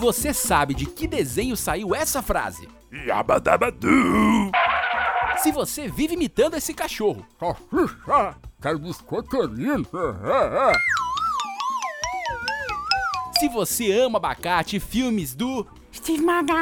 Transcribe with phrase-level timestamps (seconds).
[0.00, 2.66] você sabe de que desenho saiu essa frase?
[2.90, 4.50] Yabadabadu!
[5.36, 7.24] Se você vive imitando esse cachorro.
[7.38, 8.34] Salsicha!
[8.60, 9.86] Quero biscoiteirinho!
[13.38, 16.56] Se você ama abacate e filmes do Steve Magal.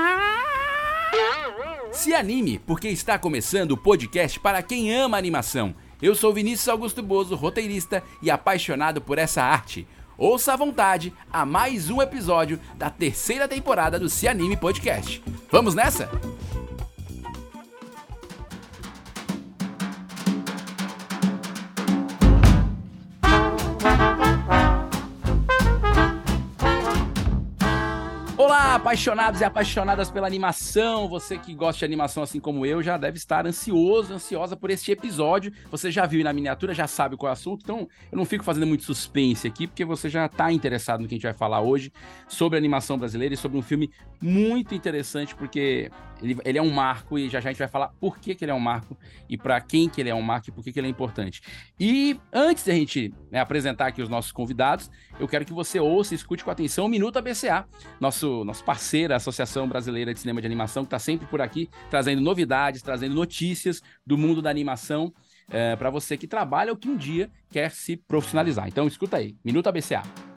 [1.93, 5.75] Se anime, porque está começando o podcast para quem ama animação.
[6.03, 9.87] Eu sou Vinícius Augusto Bozo, roteirista e apaixonado por essa arte.
[10.19, 15.23] Ouça à vontade a mais um episódio da terceira temporada do Se Anime Podcast.
[15.49, 16.11] Vamos nessa?
[28.49, 31.07] Olá, apaixonados e apaixonadas pela animação.
[31.07, 34.91] Você que gosta de animação assim como eu já deve estar ansioso, ansiosa por este
[34.91, 35.53] episódio.
[35.71, 38.43] Você já viu na miniatura, já sabe qual é o assunto, então eu não fico
[38.43, 41.61] fazendo muito suspense aqui, porque você já está interessado no que a gente vai falar
[41.61, 41.93] hoje
[42.27, 45.91] sobre animação brasileira e sobre um filme muito interessante, porque
[46.23, 48.45] ele, ele é um marco e já já a gente vai falar por que, que
[48.45, 48.97] ele é um marco
[49.29, 51.41] e para quem que ele é um marco e por que, que ele é importante.
[51.79, 55.79] E antes de a gente né, apresentar aqui os nossos convidados, eu quero que você
[55.81, 57.67] ouça e escute com atenção o Minuto ABCA,
[58.01, 61.69] nosso, nosso parceiro, a Associação Brasileira de Cinema de Animação, que está sempre por aqui
[61.91, 65.13] trazendo novidades, trazendo notícias do mundo da animação
[65.51, 68.69] é, para você que trabalha ou que um dia quer se profissionalizar.
[68.69, 70.28] Então escuta aí, Minuto ABCA.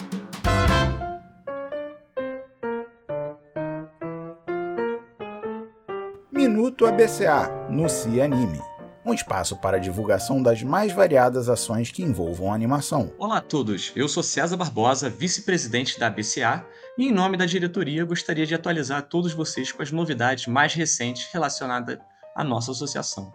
[6.42, 8.60] Minuto ABCA no Se Anime.
[9.06, 13.14] Um espaço para a divulgação das mais variadas ações que envolvam a animação.
[13.20, 16.66] Olá a todos, eu sou César Barbosa, vice-presidente da ABCA,
[16.98, 21.30] e em nome da diretoria gostaria de atualizar todos vocês com as novidades mais recentes
[21.32, 22.00] relacionadas
[22.36, 23.32] à nossa associação.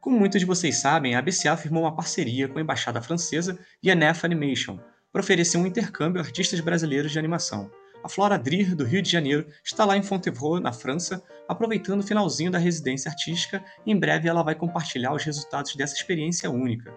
[0.00, 3.88] Como muitos de vocês sabem, a ABCA firmou uma parceria com a Embaixada Francesa e
[3.88, 4.80] a NEF Animation
[5.12, 7.70] para oferecer um intercâmbio a artistas brasileiros de animação.
[8.04, 12.06] A Flora Drir, do Rio de Janeiro, está lá em Fontevraud, na França, aproveitando o
[12.06, 16.92] finalzinho da residência artística e em breve ela vai compartilhar os resultados dessa experiência única.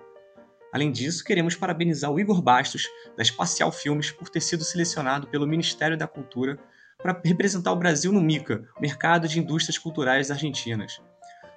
[0.74, 5.46] Além disso, queremos parabenizar o Igor Bastos, da Espacial Filmes, por ter sido selecionado pelo
[5.46, 6.58] Ministério da Cultura
[6.98, 11.00] para representar o Brasil no MICA, Mercado de Indústrias Culturais Argentinas.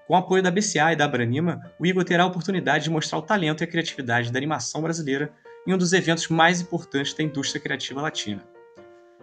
[0.06, 3.19] Com o apoio da BCA e da Abranima, o Igor terá a oportunidade de mostrar
[3.19, 5.33] o talento e a criatividade da animação brasileira
[5.67, 8.58] em um dos eventos mais importantes da indústria criativa latina.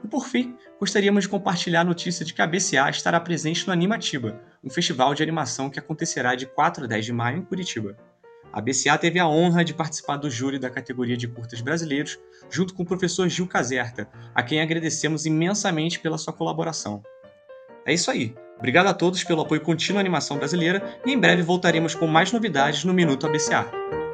[0.05, 3.73] E por fim, gostaríamos de compartilhar a notícia de que a BCA estará presente no
[3.73, 7.97] Animatiba, um festival de animação que acontecerá de 4 a 10 de maio em Curitiba.
[8.53, 12.19] A BCA teve a honra de participar do júri da categoria de curtas brasileiros,
[12.51, 17.01] junto com o professor Gil Caserta, a quem agradecemos imensamente pela sua colaboração.
[17.83, 18.35] É isso aí.
[18.59, 22.31] Obrigado a todos pelo apoio contínuo à animação brasileira e em breve voltaremos com mais
[22.31, 24.04] novidades no Minuto ABCA.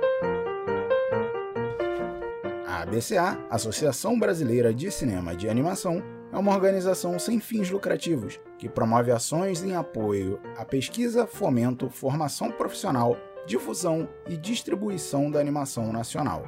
[2.92, 9.12] ABCA, Associação Brasileira de Cinema de Animação, é uma organização sem fins lucrativos que promove
[9.12, 13.16] ações em apoio à pesquisa, fomento, formação profissional,
[13.48, 16.44] difusão e distribuição da animação nacional.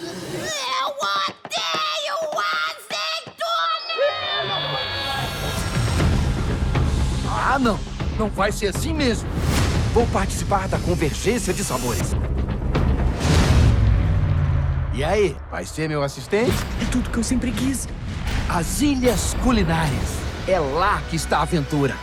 [0.01, 2.17] Eu odeio
[2.67, 3.87] azeitona!
[7.29, 7.79] Ah, não!
[8.19, 9.27] Não vai ser assim mesmo!
[9.93, 12.13] Vou participar da convergência de sabores.
[14.95, 16.51] E aí, vai ser meu assistente?
[16.79, 17.87] É tudo que eu sempre quis.
[18.47, 20.19] As Ilhas Culinárias.
[20.47, 21.95] É lá que está a aventura.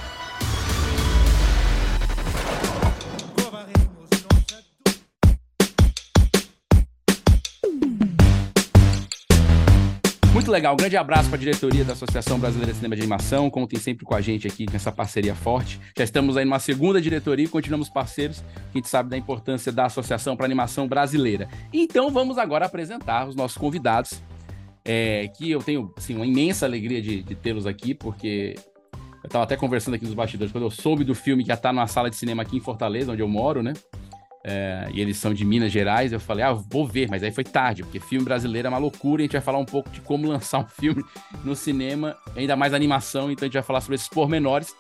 [10.50, 13.48] Muito legal, um grande abraço para a diretoria da Associação Brasileira de Cinema de Animação.
[13.48, 15.80] Contem sempre com a gente aqui nessa parceria forte.
[15.96, 18.42] Já estamos aí numa segunda diretoria e continuamos parceiros.
[18.56, 21.48] A gente sabe da importância da Associação para Animação Brasileira.
[21.72, 24.20] Então vamos agora apresentar os nossos convidados,
[24.84, 28.56] é, que eu tenho assim, uma imensa alegria de, de tê-los aqui, porque
[29.22, 31.72] eu estava até conversando aqui nos bastidores, quando eu soube do filme que ia estar
[31.72, 33.72] numa sala de cinema aqui em Fortaleza, onde eu moro, né?
[34.42, 37.44] É, e eles são de Minas Gerais, eu falei, ah, vou ver, mas aí foi
[37.44, 40.00] tarde, porque filme brasileiro é uma loucura, e a gente vai falar um pouco de
[40.00, 41.04] como lançar um filme
[41.44, 44.74] no cinema, ainda mais animação, então a gente vai falar sobre esses pormenores.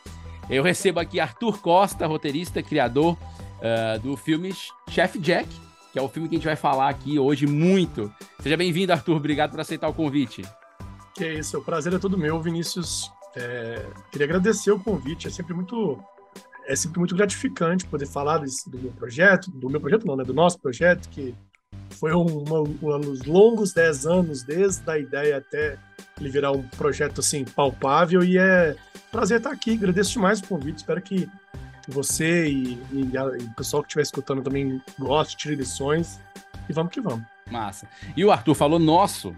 [0.48, 3.18] Eu recebo aqui Arthur Costa, roteirista, criador
[3.58, 4.52] uh, do filme
[4.88, 5.48] Chef Jack,
[5.92, 8.12] que é o filme que a gente vai falar aqui hoje muito.
[8.40, 10.42] Seja bem-vindo, Arthur, obrigado por aceitar o convite.
[11.14, 13.12] Que é isso, o prazer é todo meu, Vinícius.
[13.36, 16.02] É, queria agradecer o convite, é sempre muito
[16.70, 20.22] é sempre muito gratificante poder falar desse, do meu projeto, do meu projeto não, né,
[20.22, 21.34] do nosso projeto, que
[21.90, 25.76] foi uma, uns longos 10 anos, desde a ideia até
[26.20, 28.76] ele virar um projeto assim palpável, e é
[29.10, 31.28] prazer estar aqui, agradeço demais o convite, espero que
[31.88, 36.20] você e, e, a, e o pessoal que estiver escutando também goste, tire lições,
[36.68, 37.26] e vamos que vamos.
[37.50, 37.88] Massa.
[38.16, 39.34] E o Arthur falou nosso,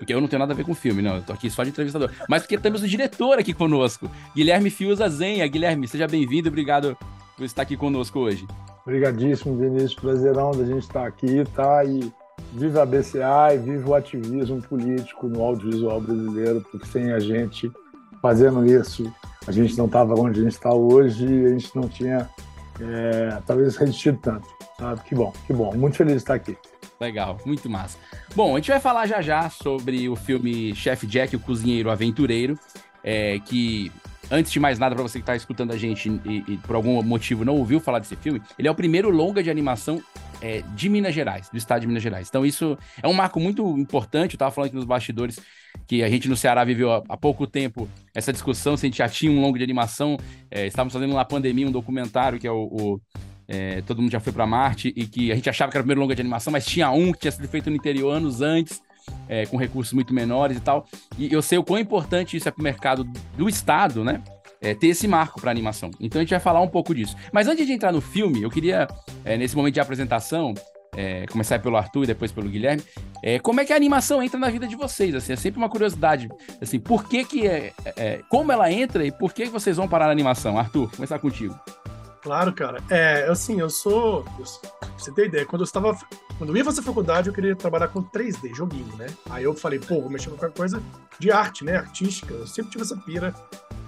[0.00, 1.16] porque eu não tenho nada a ver com o filme, não.
[1.16, 2.10] Eu tô aqui só de entrevistador.
[2.26, 5.46] Mas porque temos o diretor aqui conosco, Guilherme Fiuza Zenha.
[5.46, 6.96] Guilherme, seja bem-vindo, obrigado
[7.36, 8.48] por estar aqui conosco hoje.
[8.86, 9.94] Obrigadíssimo, Vinícius.
[9.94, 11.84] Prazerão da gente estar aqui, tá?
[11.84, 12.10] E
[12.54, 17.70] viva a BCA e viva o ativismo político no audiovisual brasileiro, porque sem a gente
[18.22, 19.12] fazendo isso,
[19.46, 22.26] a gente não estava onde a gente está hoje e a gente não tinha,
[22.80, 24.48] é, talvez, resistido tanto,
[24.78, 25.02] sabe?
[25.02, 25.74] Que bom, que bom.
[25.76, 26.56] Muito feliz de estar aqui.
[27.00, 27.98] Legal, muito massa.
[28.34, 32.58] Bom, a gente vai falar já já sobre o filme Chef Jack, o Cozinheiro Aventureiro,
[33.02, 33.90] é, que
[34.30, 37.02] antes de mais nada, para você que está escutando a gente e, e, por algum
[37.02, 40.02] motivo não ouviu falar desse filme, ele é o primeiro longa de animação
[40.42, 42.28] é, de Minas Gerais, do estado de Minas Gerais.
[42.28, 44.34] Então, isso é um marco muito importante.
[44.34, 45.40] Eu estava falando aqui nos bastidores
[45.86, 48.98] que a gente no Ceará viveu há, há, pouco tempo essa discussão se a gente
[48.98, 50.18] já tinha um longo de animação.
[50.50, 53.00] É, estávamos fazendo na pandemia um documentário que é o, o
[53.50, 55.84] é, todo mundo já foi para Marte e que a gente achava que era o
[55.84, 58.80] primeiro longa de animação, mas tinha um que tinha sido feito no interior anos antes,
[59.28, 60.86] é, com recursos muito menores e tal.
[61.18, 63.02] E eu sei o quão importante isso é para o mercado
[63.36, 64.22] do Estado, né?
[64.62, 65.90] É, ter esse marco para animação.
[65.98, 67.16] Então a gente vai falar um pouco disso.
[67.32, 68.86] Mas antes de entrar no filme, eu queria,
[69.24, 70.54] é, nesse momento de apresentação,
[70.94, 72.84] é, começar pelo Arthur e depois pelo Guilherme,
[73.22, 75.14] é, como é que a animação entra na vida de vocês?
[75.14, 76.28] Assim, é sempre uma curiosidade.
[76.60, 80.06] Assim, por que que é, é como ela entra e por que vocês vão parar
[80.06, 80.58] na animação?
[80.58, 81.58] Arthur, começar contigo.
[82.22, 82.82] Claro, cara.
[82.90, 84.22] É, assim, eu sou.
[84.24, 85.96] Pra você ter ideia, quando eu estava.
[86.36, 89.06] Quando eu ia fazer faculdade, eu queria trabalhar com 3D, joguinho, né?
[89.28, 90.82] Aí eu falei, pô, vou mexer com qualquer coisa
[91.18, 91.76] de arte, né?
[91.76, 92.32] Artística.
[92.32, 93.34] Eu sempre tive essa pira.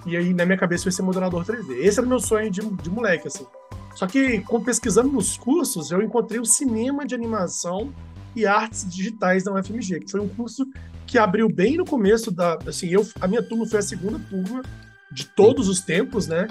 [0.06, 1.76] E aí, na minha cabeça, eu ia ser modelador 3D.
[1.78, 3.46] Esse era o meu sonho de, de moleque, assim.
[3.94, 7.92] Só que, com, pesquisando nos cursos, eu encontrei o cinema de animação
[8.34, 10.66] e artes digitais da UFMG, que foi um curso
[11.06, 12.58] que abriu bem no começo da.
[12.66, 14.62] Assim, eu, a minha turma foi a segunda turma
[15.10, 16.48] de todos os tempos, né?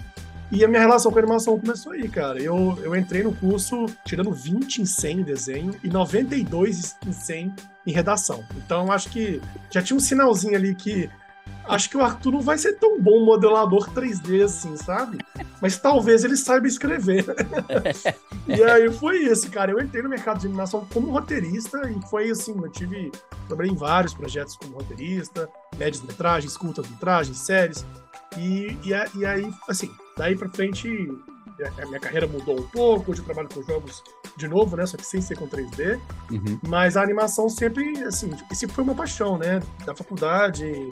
[0.52, 2.42] E a minha relação com animação começou aí, cara.
[2.42, 7.56] Eu, eu entrei no curso tirando 20 em 100 em desenho e 92 em 100
[7.88, 8.44] em redação.
[8.58, 11.10] Então, acho que já tinha um sinalzinho ali que
[11.66, 15.20] acho que o Arthur não vai ser tão bom modelador 3D assim, sabe?
[15.62, 17.26] Mas talvez ele saiba escrever.
[18.48, 19.72] e aí foi isso, cara.
[19.72, 23.12] Eu entrei no mercado de animação como roteirista e foi assim, eu tive.
[23.48, 27.86] Trabalhei em vários projetos como roteirista, médias metragens, curtas metragens, séries.
[28.38, 30.88] E, e, e aí, assim, Daí para frente,
[31.82, 34.04] a minha carreira mudou um pouco, hoje eu trabalho com jogos
[34.38, 34.86] de novo, né?
[34.86, 36.00] Só que sem ser com 3D.
[36.30, 36.60] Uhum.
[36.68, 39.62] Mas a animação sempre, assim, esse foi uma paixão, né?
[39.86, 40.90] Da faculdade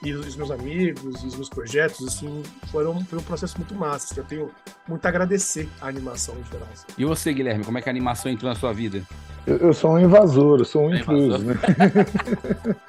[0.00, 4.12] e os meus amigos, e os meus projetos, assim, foram, foi um processo muito massa.
[4.12, 4.50] Assim, eu tenho
[4.86, 6.68] muito a agradecer à animação em geral.
[6.72, 6.86] Assim.
[6.96, 9.02] E você, Guilherme, como é que a animação entrou na sua vida?
[9.46, 11.54] Eu, eu sou um invasor, eu sou um é intruso, né?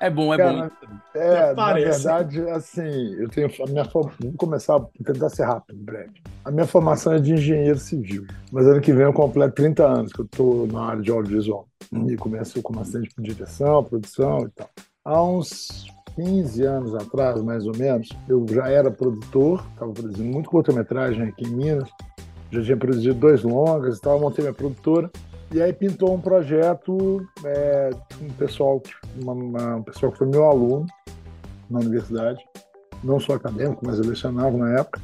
[0.00, 0.96] É bom, é Cara, bom.
[1.14, 6.22] É, na verdade, assim, eu tenho a minha vou começar a tentar ser rápido, breve.
[6.42, 10.12] A minha formação é de engenheiro civil, mas ano que vem eu completo 30 anos
[10.12, 11.68] que eu estou na área de audiovisual.
[11.92, 14.70] E começo como assistente de direção, produção e tal.
[15.04, 20.48] Há uns 15 anos atrás, mais ou menos, eu já era produtor, estava produzindo muito
[20.48, 21.90] curta-metragem aqui em Minas,
[22.50, 25.10] já tinha produzido dois longas e tal, montei minha produtora
[25.52, 27.90] e aí pintou um projeto, é,
[28.22, 28.80] um pessoal,
[29.20, 30.86] uma, uma, um pessoal que foi meu aluno
[31.68, 32.44] na universidade,
[33.02, 35.00] não só acadêmico, mas eu lecionava na época,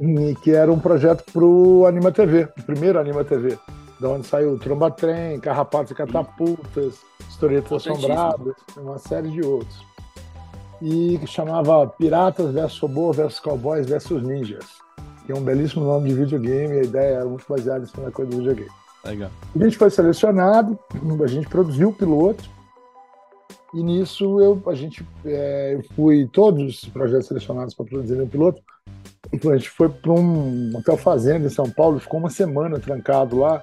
[0.00, 3.56] e que era um projeto para o Anima TV, o primeiro Anima TV,
[4.00, 9.86] da onde saiu Tromba Trem, Carrapatos e Catapultas, Historietas Assombradas, uma série de outros.
[10.80, 14.66] E que chamava Piratas vs Sobor vs Cowboys vs Ninjas,
[15.24, 18.12] que é um belíssimo nome de videogame, a ideia era muito baseada em cima da
[18.12, 18.70] coisa do videogame.
[19.08, 19.30] Legal.
[19.54, 20.78] A gente foi selecionado,
[21.22, 22.48] a gente produziu o piloto,
[23.74, 28.26] e nisso eu, a gente, é, eu fui, todos os projetos selecionados para produzir o
[28.26, 28.62] piloto,
[29.32, 33.62] a gente foi para um hotel fazenda em São Paulo, ficou uma semana trancado lá,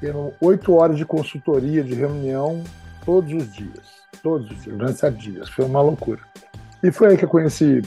[0.00, 2.62] tendo oito horas de consultoria, de reunião,
[3.04, 4.00] todos os dias.
[4.22, 5.48] Todos os dias, durante sete dias.
[5.48, 6.20] Foi uma loucura.
[6.82, 7.82] E foi aí que eu conheci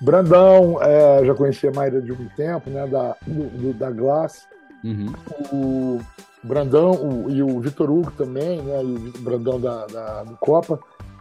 [0.00, 4.46] Brandão, é, já conhecia a Maíra de um tempo, né, da, do, do da Glass.
[4.84, 5.12] Uhum.
[5.52, 6.00] O
[6.42, 8.82] Brandão o, e o Vitor Hugo também, né?
[8.82, 10.78] E o Brandão da, da, do Copa.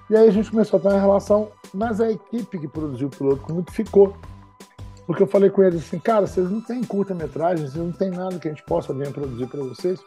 [0.09, 3.11] E aí a gente começou a ter uma relação, mas a equipe que produziu o
[3.11, 4.15] piloto comigo ficou.
[5.05, 8.37] Porque eu falei com eles assim, cara, vocês não têm curta-metragem, vocês não tem nada
[8.39, 9.99] que a gente possa vir produzir para vocês.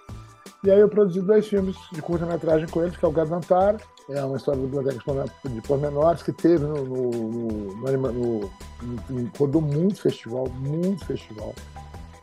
[0.62, 3.78] E aí eu produzi dois filmes de curta-metragem com eles, que é o Gadantara,
[4.10, 5.02] é uma história do biblioteca
[5.48, 8.50] de pormenores que teve no, no, no, no,
[9.08, 11.54] no, rodou muito festival, muito festival.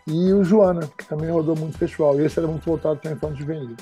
[0.07, 2.19] E o Joana, que também rodou muito festival.
[2.19, 3.75] E esse era muito voltado para infanto juvenil.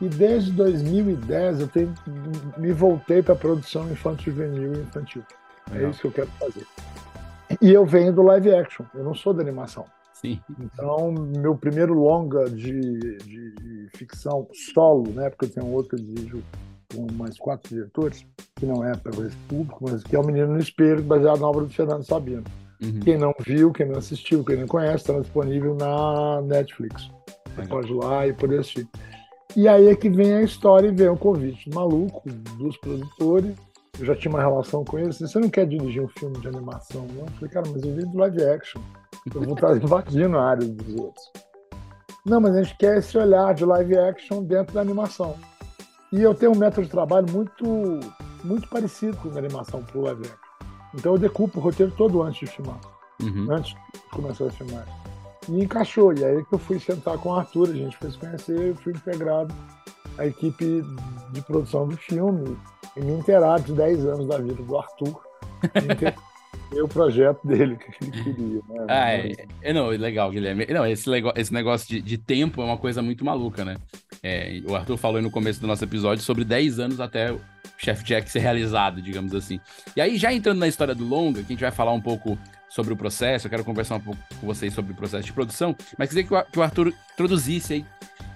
[0.00, 1.92] E desde 2010 eu tenho,
[2.56, 5.22] me voltei para produção infanto juvenil e infantil.
[5.70, 5.90] É Legal.
[5.90, 6.66] isso que eu quero fazer.
[7.60, 9.84] E eu venho do live action, eu não sou da animação.
[10.12, 10.40] Sim.
[10.60, 12.80] Então, meu primeiro longa de,
[13.18, 15.28] de- de ficção solo, né?
[15.30, 16.42] Porque eu tenho outro dirijo
[16.94, 20.52] com mais quatro diretores, que não é para esse público, mas que é o Menino
[20.52, 22.44] no Espelho, baseado na obra do Fernando Sabino.
[22.82, 23.00] Uhum.
[23.00, 27.10] Quem não viu, quem não assistiu, quem não conhece, está disponível na Netflix.
[27.54, 28.86] Você pode ir lá e poder assistir.
[29.56, 32.22] E aí é que vem a história e vem o convite maluco
[32.58, 33.56] dos produtores.
[33.98, 35.18] Eu já tinha uma relação com eles.
[35.18, 37.24] Você não quer dirigir um filme de animação, não?
[37.24, 38.82] Eu falei, cara, mas eu vivo do live action.
[39.34, 41.32] Eu vou estar invadindo a área dos outros.
[42.26, 45.36] Não, mas a gente quer esse olhar de live action dentro da animação.
[46.12, 48.00] E eu tenho um método de trabalho muito,
[48.44, 50.45] muito parecido com a animação para o live action.
[50.96, 52.78] Então eu decupo o roteiro todo antes de filmar
[53.22, 53.46] Uhum.
[53.50, 54.86] antes de começar a filmar.
[55.48, 56.12] E encaixou.
[56.12, 58.74] E aí que eu fui sentar com o Arthur, a gente foi se conhecer, eu
[58.76, 59.54] fui integrado
[60.18, 60.82] à equipe
[61.32, 62.58] de produção do filme
[62.96, 65.20] e me inteirar de 10 anos da vida do Arthur.
[66.72, 68.60] e o projeto dele, que ele queria.
[68.68, 68.86] Né?
[68.88, 69.32] Ah, é,
[69.62, 70.66] é, não, legal, Guilherme.
[70.66, 73.76] Não, esse, esse negócio de, de tempo é uma coisa muito maluca, né?
[74.22, 77.40] É, o Arthur falou aí no começo do nosso episódio sobre 10 anos até o
[77.78, 79.60] Chef Jack ser realizado, digamos assim.
[79.94, 82.38] E aí, já entrando na história do longa, que a gente vai falar um pouco
[82.68, 85.74] sobre o processo, eu quero conversar um pouco com vocês sobre o processo de produção,
[85.96, 87.84] mas queria que o, que o Arthur introduzisse aí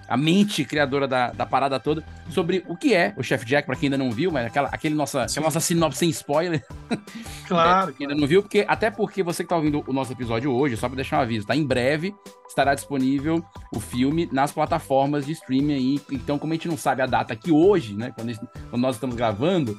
[0.07, 3.75] a mente criadora da, da parada toda sobre o que é o Chef Jack, pra
[3.75, 6.65] quem ainda não viu, mas aquela, aquele nossa, aquela nossa sinopse sem spoiler,
[7.47, 7.93] Claro.
[7.95, 10.77] que ainda não viu, porque até porque você que tá ouvindo o nosso episódio hoje,
[10.77, 11.55] só pra deixar um aviso, tá?
[11.55, 12.13] Em breve
[12.47, 13.43] estará disponível
[13.73, 16.01] o filme nas plataformas de streaming aí.
[16.11, 18.11] Então, como a gente não sabe a data aqui hoje, né?
[18.13, 19.77] Quando, gente- quando nós estamos gravando,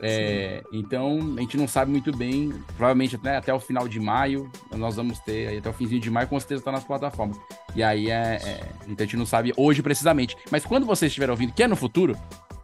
[0.00, 2.52] é, então a gente não sabe muito bem.
[2.76, 6.10] Provavelmente até, até o final de maio, nós vamos ter aí até o finzinho de
[6.10, 7.36] maio, com certeza tá nas plataformas.
[7.74, 8.60] E aí é, é.
[8.88, 10.36] Então a gente não sabe hoje precisamente.
[10.50, 12.16] Mas quando você estiver ouvindo, que é no futuro.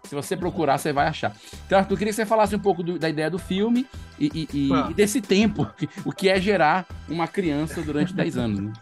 [0.05, 1.35] Se você procurar, você vai achar.
[1.67, 3.85] Então, Arthur, eu queria que você falasse um pouco do- da ideia do filme
[4.21, 5.67] e, e- e- e desse tempo,
[6.07, 8.61] o que é gerar uma criança durante 10 anos.
[8.61, 8.73] Né?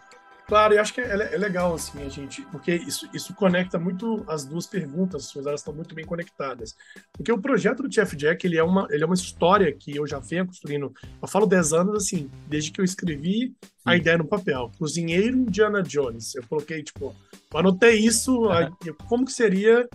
[0.46, 4.24] Claro, e acho que é, é legal, assim, a gente, porque isso, isso conecta muito
[4.28, 6.76] as duas perguntas, suas elas estão muito bem conectadas.
[7.12, 10.06] Porque o projeto do Chef Jack, ele é uma, ele é uma história que eu
[10.06, 13.98] já venho construindo, eu falo 10 anos, assim, desde que eu escrevi a Sim.
[13.98, 14.70] ideia no papel.
[14.78, 16.34] Cozinheiro Indiana Jones.
[16.34, 17.14] Eu coloquei, tipo,
[17.52, 18.70] eu anotei isso, aí,
[19.08, 19.88] como que seria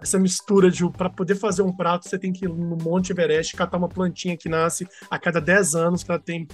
[0.00, 3.56] essa mistura de, para poder fazer um prato, você tem que ir no Monte Everest,
[3.56, 6.46] catar uma plantinha que nasce a cada 10 anos, que ela tem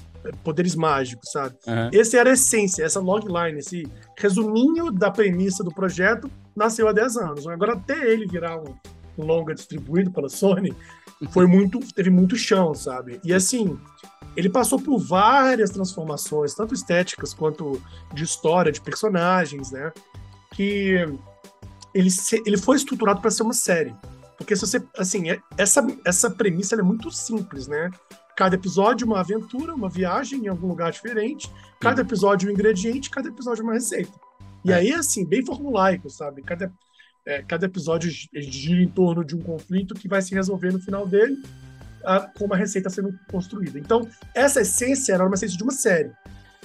[0.42, 1.56] poderes mágicos, sabe?
[1.66, 1.90] Aham.
[1.92, 3.86] Esse era a essência, essa logline, esse
[4.18, 7.46] resuminho da premissa do projeto nasceu há 10 anos.
[7.46, 8.74] Agora, até ele virar um,
[9.18, 10.74] um longa distribuído pela Sony,
[11.30, 13.20] foi muito, teve muito chão, sabe?
[13.22, 13.78] E assim,
[14.34, 17.80] ele passou por várias transformações, tanto estéticas quanto
[18.14, 19.92] de história, de personagens, né?
[20.54, 21.06] Que
[21.94, 23.94] ele, se- ele foi estruturado para ser uma série.
[24.36, 27.90] Porque se você, assim, é- essa, essa premissa é muito simples, né?
[28.36, 31.48] Cada episódio uma aventura, uma viagem em algum lugar diferente,
[31.80, 34.12] cada episódio um ingrediente, cada episódio uma receita.
[34.64, 34.74] E É.
[34.76, 36.42] aí, assim, bem formulaico, sabe?
[36.42, 36.72] Cada,
[37.24, 40.80] é, cada episódio gi- gira em torno de um conflito que vai se resolver no
[40.80, 41.40] final dele,
[42.04, 43.78] ah, com uma receita sendo construída.
[43.78, 46.10] Então, essa essência era uma essência de uma série.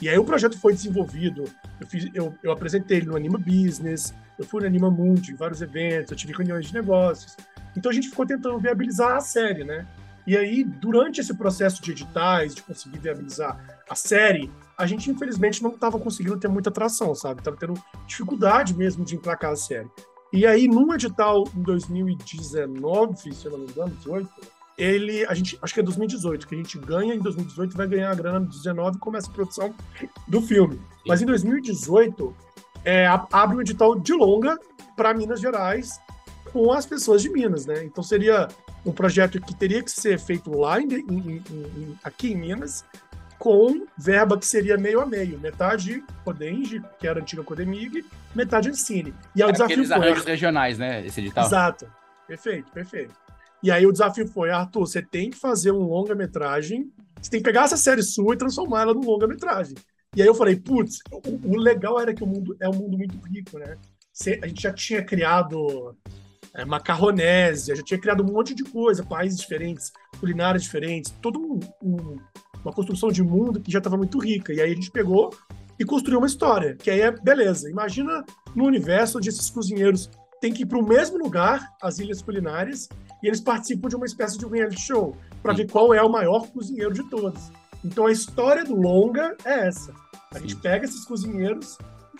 [0.01, 1.43] E aí o projeto foi desenvolvido,
[1.79, 5.35] eu, fiz, eu, eu apresentei ele no Anima Business, eu fui no Anima Mundi, em
[5.35, 7.35] vários eventos, eu tive reuniões de negócios.
[7.75, 9.85] Então a gente ficou tentando viabilizar a série, né?
[10.25, 15.63] E aí, durante esse processo de editais, de conseguir viabilizar a série, a gente infelizmente
[15.63, 17.41] não estava conseguindo ter muita atração, sabe?
[17.41, 17.73] Tava tendo
[18.05, 19.89] dificuldade mesmo de emplacar a série.
[20.31, 24.29] E aí, num edital em 2019, se eu não me engano, 18,
[24.81, 28.11] ele, a gente, acho que é 2018, que a gente ganha em 2018 vai ganhar
[28.11, 29.75] a grana em 2019 e começa a produção
[30.27, 30.79] do filme.
[31.05, 32.35] Mas em 2018,
[32.85, 34.57] é, abre um edital de longa
[34.95, 35.99] para Minas Gerais
[36.53, 37.83] com as pessoas de Minas, né?
[37.83, 38.47] Então seria
[38.85, 42.85] um projeto que teria que ser feito lá em- em- em- aqui em Minas,
[43.37, 48.05] com verba que seria meio a meio, metade Codenge, que era a antiga Codemig,
[48.35, 49.13] metade Ancine.
[49.35, 51.05] E aí o desafio foi arranjos regionais, né?
[51.05, 51.45] Esse edital.
[51.45, 51.87] Exato.
[52.27, 53.13] Perfeito, perfeito.
[53.61, 57.43] E aí o desafio foi, Arthur, você tem que fazer um longa-metragem, você tem que
[57.45, 59.75] pegar essa série sua e transformar ela num longa-metragem.
[60.15, 62.97] E aí eu falei, putz, o, o legal era que o mundo é um mundo
[62.97, 63.77] muito rico, né?
[64.41, 65.95] A gente já tinha criado
[66.53, 71.59] é, macarronésia, já tinha criado um monte de coisa, países diferentes, culinárias diferentes, todo um-
[71.81, 72.17] um-
[72.63, 74.51] uma construção de mundo que já estava muito rica.
[74.53, 75.29] E aí a gente pegou
[75.77, 77.69] e construiu uma história, que aí é beleza.
[77.69, 78.25] Imagina
[78.55, 82.89] no universo onde esses cozinheiros têm que ir para o mesmo lugar, as ilhas culinárias,
[83.21, 86.47] e eles participam de uma espécie de reality show para ver qual é o maior
[86.47, 87.51] cozinheiro de todos.
[87.83, 89.93] Então a história do longa é essa.
[90.31, 90.59] A gente Sim.
[90.61, 91.77] pega esses cozinheiros,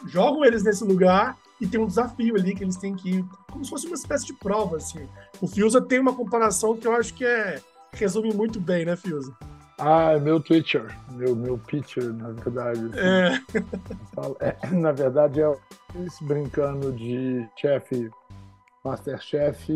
[0.08, 3.64] jogam eles nesse lugar e tem um desafio ali que eles têm que ir, como
[3.64, 5.08] se fosse uma espécie de prova, assim.
[5.42, 7.62] O Fiusa tem uma comparação que eu acho que é
[7.92, 9.36] resume muito bem, né, Fiusa?
[9.80, 12.82] Ah, é meu Twitcher, meu, meu pitcher, na verdade.
[12.98, 13.40] É,
[14.42, 15.52] é, na verdade, é
[15.96, 18.10] eles brincando de chefe,
[18.84, 19.72] Masterchef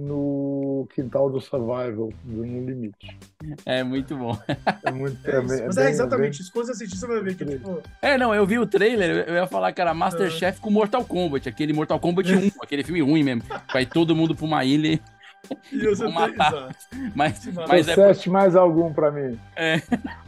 [0.00, 3.18] no quintal do Survival, do No Limite.
[3.66, 4.38] É muito bom.
[4.84, 6.52] É muito é bem- Mas é bem- exatamente isso.
[6.52, 9.24] Quando você assistir, você vai ver que, tipo, É, não, eu vi o trailer, eu-
[9.24, 13.00] eu ia falar que era Masterchef com Mortal Kombat, aquele Mortal Kombat 1, aquele filme
[13.00, 13.42] ruim mesmo.
[13.72, 15.00] Vai todo mundo pra uma ilha,
[15.72, 16.74] e você tem, matar.
[17.14, 19.38] mas, Mas mas, é, Processe mais algum pra mim.
[19.56, 19.80] É.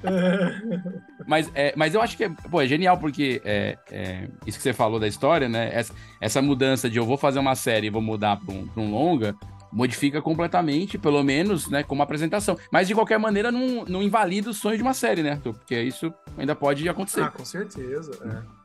[1.27, 4.63] mas, é, mas eu acho que é, pô, é genial, porque é, é, isso que
[4.63, 5.71] você falou da história, né?
[5.73, 8.83] Essa, essa mudança de eu vou fazer uma série e vou mudar pra um, pra
[8.83, 9.35] um longa,
[9.73, 12.57] modifica completamente, pelo menos, né, como apresentação.
[12.71, 15.55] Mas de qualquer maneira, não, não invalida o sonho de uma série, né, Arthur?
[15.55, 17.23] Porque isso ainda pode acontecer.
[17.23, 18.13] Ah, com certeza.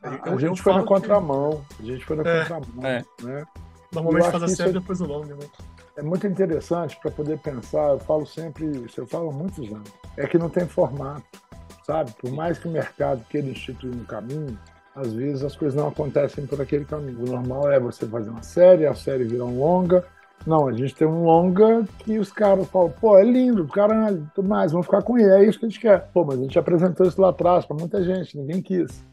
[0.04, 0.08] é.
[0.08, 1.64] A, Eu- eu gente foi na falo que contramão.
[1.78, 2.40] A gente foi na É.
[2.40, 2.86] contramão.
[2.86, 3.04] É.
[3.22, 3.44] Né?
[3.92, 5.46] Normalmente faz a série é- depois do longa, né?
[6.00, 7.90] É muito interessante para poder pensar.
[7.90, 9.92] Eu falo sempre isso, eu falo há muitos anos.
[10.16, 11.22] É que não tem formato,
[11.86, 12.10] sabe?
[12.18, 14.58] Por mais que o mercado queira instituir um caminho,
[14.96, 17.20] às vezes as coisas não acontecem por aquele caminho.
[17.20, 20.02] O normal é você fazer uma série, a série virar um longa.
[20.46, 24.48] Não, a gente tem um longa que os caras falam, pô, é lindo, caralho, tudo
[24.48, 26.08] mais, vamos ficar com ele, é isso que a gente quer.
[26.14, 29.04] Pô, mas a gente apresentou isso lá atrás para muita gente, ninguém quis.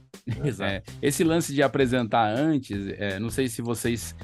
[0.62, 4.16] É, esse lance de apresentar antes, é, não sei se vocês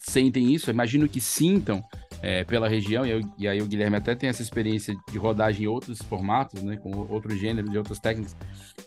[0.00, 1.82] sentem isso, imagino que sintam
[2.22, 5.64] é, pela região, e, eu- e aí o Guilherme até tem essa experiência de rodagem
[5.64, 8.36] em outros formatos, né, com outros gêneros, de outras técnicas,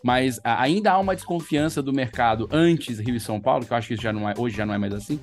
[0.03, 3.87] mas ainda há uma desconfiança do mercado antes Rio e São Paulo, que eu acho
[3.87, 5.19] que já não é, hoje já não é mais assim,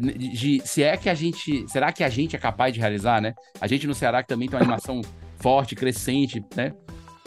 [0.00, 3.20] de, de- se é que a gente, será que a gente é capaz de realizar,
[3.22, 3.34] né?
[3.60, 5.00] A gente no Ceará que também tem uma animação
[5.38, 6.72] forte, crescente, né?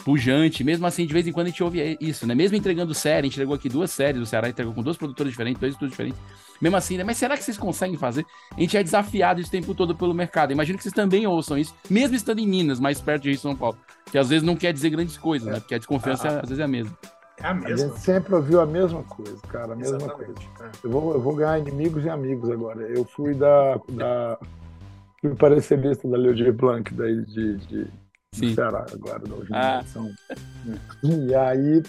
[0.04, 2.34] pujante, mesmo assim, de vez em quando a gente ouve isso, né?
[2.36, 5.32] Mesmo entregando série, a gente entregou aqui duas séries, o Ceará entregou com duas produtoras
[5.32, 6.20] diferentes, dois estudos diferentes.
[6.60, 7.04] Mesmo assim, né?
[7.04, 8.24] Mas será que vocês conseguem fazer?
[8.56, 10.52] A gente é desafiado esse tempo todo pelo mercado.
[10.52, 13.54] Imagino que vocês também ouçam isso, mesmo estando em Minas, mais perto de Rio São
[13.56, 13.76] Paulo.
[14.10, 15.60] Que às vezes não quer dizer grandes coisas, né?
[15.60, 16.96] Porque a desconfiança às vezes é a mesma.
[17.38, 17.76] É a A mesma.
[17.88, 20.32] gente sempre ouviu a mesma coisa, cara, a mesma coisa.
[20.32, 20.48] Exatamente.
[20.62, 20.86] É.
[20.86, 22.80] Eu vou, eu vou ganhar inimigos e amigos agora.
[22.82, 23.78] Eu fui da.
[23.90, 24.38] da
[25.20, 27.90] fui parecerista da Leodir Blanc, daí de, de, de
[28.32, 28.54] Sim.
[28.54, 29.80] Ceará, agora, da última Ah.
[29.80, 30.10] edição.
[31.02, 31.82] E aí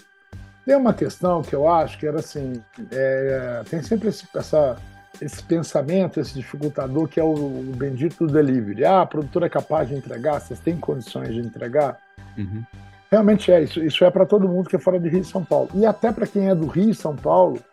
[0.67, 4.75] tem uma questão que eu acho que era assim: é, tem sempre esse, essa,
[5.21, 8.83] esse pensamento, esse dificultador que é o, o bendito do delivery.
[8.83, 11.97] Ah, a produtora é capaz de entregar, vocês têm condições de entregar?
[12.37, 12.63] Uhum.
[13.09, 13.81] Realmente é isso.
[13.81, 15.69] Isso é para todo mundo que é fora de Rio e São Paulo.
[15.73, 17.63] E até para quem é do Rio e São Paulo,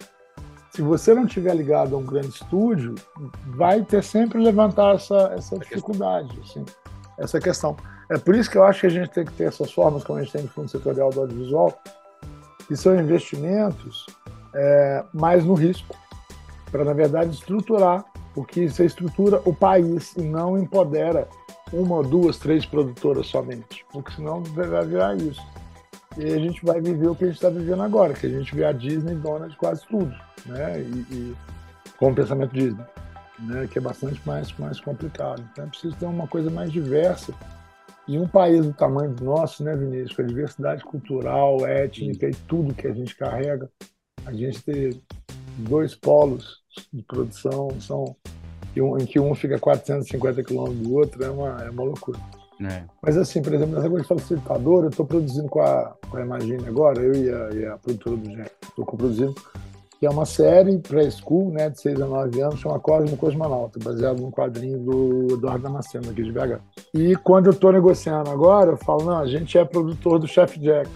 [0.70, 2.94] se você não tiver ligado a um grande estúdio,
[3.56, 6.64] vai ter sempre levantar essa, essa dificuldade, assim,
[7.18, 7.76] essa questão.
[8.08, 10.20] É por isso que eu acho que a gente tem que ter essas formas, como
[10.20, 11.76] a gente tem no Fundo Setorial do Audiovisual,
[12.66, 14.06] que são investimentos
[14.54, 15.96] é, mais no risco,
[16.70, 21.28] para, na verdade, estruturar, porque você estrutura o país e não empodera
[21.72, 25.42] uma, duas, três produtoras somente, porque senão vai virar isso.
[26.16, 28.54] E a gente vai viver o que a gente está vivendo agora, que a gente
[28.54, 30.14] vê a Disney dona de quase tudo,
[30.46, 30.80] né?
[30.80, 31.36] E, e
[31.96, 32.84] com o pensamento Disney,
[33.40, 33.66] né?
[33.66, 35.42] Que é bastante mais, mais complicado.
[35.52, 37.34] Então é preciso ter uma coisa mais diversa.
[38.06, 42.34] E um país do tamanho do nosso, né, Vinícius, com a diversidade cultural, étnica e
[42.34, 43.70] tudo que a gente carrega,
[44.26, 45.00] a gente ter
[45.58, 46.62] dois polos
[46.92, 48.16] de produção são
[48.76, 52.18] em que um fica 450 quilômetros do outro é uma, é uma loucura.
[52.60, 52.84] É.
[53.00, 56.22] Mas assim, por exemplo, nessa coisa de facilitador, eu estou produzindo com a, com a
[56.22, 59.34] Imagine agora, eu e a, e a produtora do Gênero, estou coproduzindo,
[60.04, 64.20] que é uma série pré-school, né, de 6 a 9 anos, chama Cosmo Cosmonauta, baseado
[64.20, 66.60] num quadrinho do Eduardo Damasceno, aqui de BH.
[66.92, 70.60] E quando eu estou negociando agora, eu falo, não, a gente é produtor do Chef
[70.60, 70.90] Jack.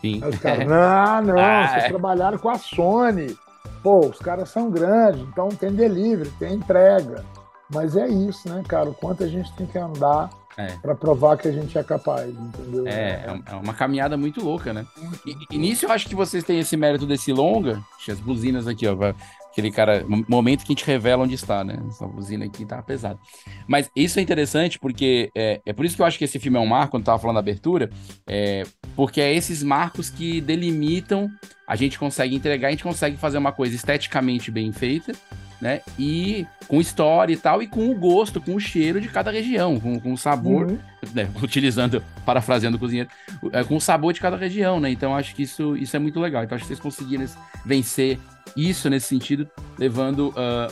[0.00, 0.22] Sim.
[0.24, 1.88] Aí os caras, não, não, Ah, vocês é.
[1.88, 3.36] trabalharam com a Sony.
[3.82, 7.22] Pô, os caras são grandes, então tem delivery, tem entrega.
[7.70, 8.88] Mas é isso, né, cara?
[8.88, 10.66] O quanto a gente tem que andar É.
[10.82, 12.86] para provar que a gente é capaz, entendeu?
[12.86, 12.92] É,
[13.26, 14.84] é é uma caminhada muito louca, né?
[15.24, 17.80] E, e nisso eu acho que vocês têm esse mérito desse longa.
[17.96, 18.94] Deixa as buzinas aqui, ó.
[18.94, 19.14] vai-
[19.52, 21.76] Aquele cara, mo- momento que a gente revela onde está, né?
[21.88, 23.18] Essa buzina aqui tá pesada.
[23.66, 26.56] Mas isso é interessante porque é, é por isso que eu acho que esse filme
[26.56, 27.90] é um marco, quando eu tava falando da abertura,
[28.28, 28.62] é,
[28.94, 31.28] porque é esses marcos que delimitam,
[31.66, 35.12] a gente consegue entregar, a gente consegue fazer uma coisa esteticamente bem feita,
[35.60, 35.80] né?
[35.98, 39.78] E com história e tal, e com o gosto, com o cheiro de cada região,
[39.78, 40.78] com, com o sabor Uhum.
[41.14, 43.08] né, utilizando, parafraseando o cozinheiro,
[43.52, 44.90] é, com o sabor de cada região, né?
[44.90, 46.42] Então acho que isso, isso é muito legal.
[46.44, 47.24] Então acho que vocês conseguiram
[47.64, 48.18] vencer
[48.56, 50.68] isso nesse sentido, levando ah,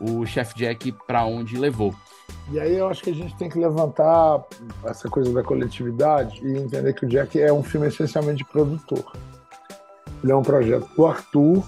[0.00, 1.94] o Chef Jack para onde levou.
[2.50, 4.42] E aí eu acho que a gente tem que levantar
[4.84, 9.12] essa coisa da coletividade e entender que o Jack é um filme essencialmente de produtor.
[10.22, 11.64] Ele é um projeto do Arthur,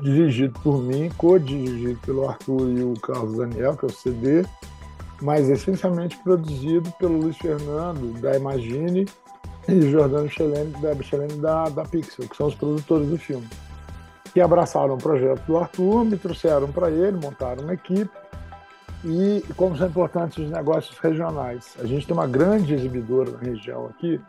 [0.00, 4.44] dirigido por mim, co-dirigido pelo Arthur e o Carlos Daniel, que é o CD,
[5.22, 9.06] mas essencialmente produzido pelo Luiz Fernando, da Imagine,
[9.68, 13.46] e Jordano Michelene, da, Michelene da, da Pixel, que são os produtores do filme.
[14.32, 18.10] Que abraçaram o projeto do Arthur, me trouxeram para ele, montaram uma equipe,
[19.04, 21.76] e como são importantes os negócios regionais.
[21.80, 24.20] A gente tem uma grande exibidora na região aqui,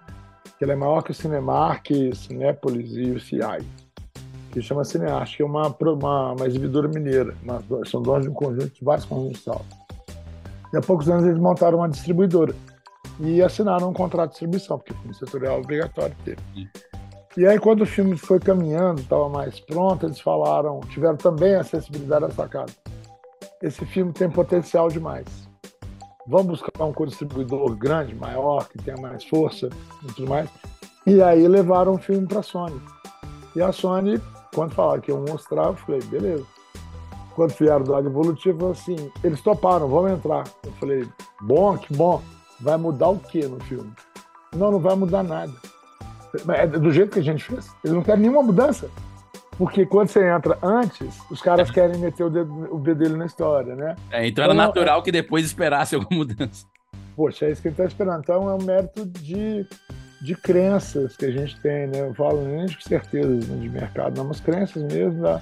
[0.58, 3.66] que ela é maior que o Cinemark, Cinépolis e o CI,
[4.60, 7.36] que chama Cinearte, que é uma, uma, uma exibidora mineira.
[7.44, 9.66] Uma, são donos de um conjunto, de vários conjuntos de salas.
[10.74, 12.54] E há poucos anos eles montaram uma distribuidora
[13.20, 16.38] e assinaram um contrato de distribuição, porque o filme setorial é obrigatório ter.
[17.38, 21.62] E aí, quando o filme foi caminhando, estava mais pronto, eles falaram, tiveram também a
[21.62, 22.72] acessibilidade à sacada.
[23.62, 25.26] Esse filme tem potencial demais.
[26.28, 29.70] Vamos buscar um distribuidor grande, maior, que tenha mais força
[30.04, 30.50] e tudo mais.
[31.06, 32.82] E aí levaram o filme para a Sony.
[33.56, 34.20] E a Sony,
[34.54, 36.46] quando falaram que iam mostrar, eu falei, beleza.
[37.36, 40.44] Quando vieram do lado evolutivo, assim, eles toparam, vamos entrar.
[40.64, 41.08] Eu falei,
[41.42, 42.22] bom, que bom.
[42.60, 43.92] Vai mudar o que no filme?
[44.56, 45.54] Não, não vai mudar nada.
[46.56, 47.70] É do jeito que a gente fez.
[47.84, 48.90] Eles não querem nenhuma mudança.
[49.58, 53.26] Porque quando você entra antes, os caras querem meter o dedo, o dedo dele na
[53.26, 53.96] história, né?
[54.12, 55.02] É, então era então, natural é...
[55.02, 56.66] que depois esperasse alguma mudança.
[57.16, 58.20] Poxa, é isso que ele está esperando.
[58.20, 59.68] Então é um mérito de,
[60.20, 62.02] de crenças que a gente tem, né?
[62.02, 65.42] Eu falo nem de certeza de mercado, não, mas crenças mesmo da,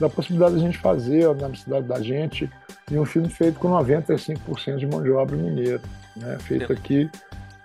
[0.00, 2.50] da possibilidade de a gente fazer na cidade da gente
[2.90, 5.80] e um filme feito com 95% de mão de obra mineira,
[6.16, 6.38] né?
[6.40, 7.10] Feito aqui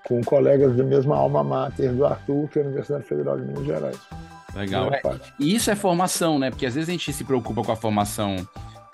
[0.08, 3.66] com colegas da mesma alma mater do Arthur, que é a Universidade Federal de Minas
[3.66, 4.00] Gerais.
[4.56, 4.94] Legal.
[4.94, 5.02] É,
[5.40, 6.50] e isso é formação, né?
[6.50, 8.36] Porque às vezes a gente se preocupa com a formação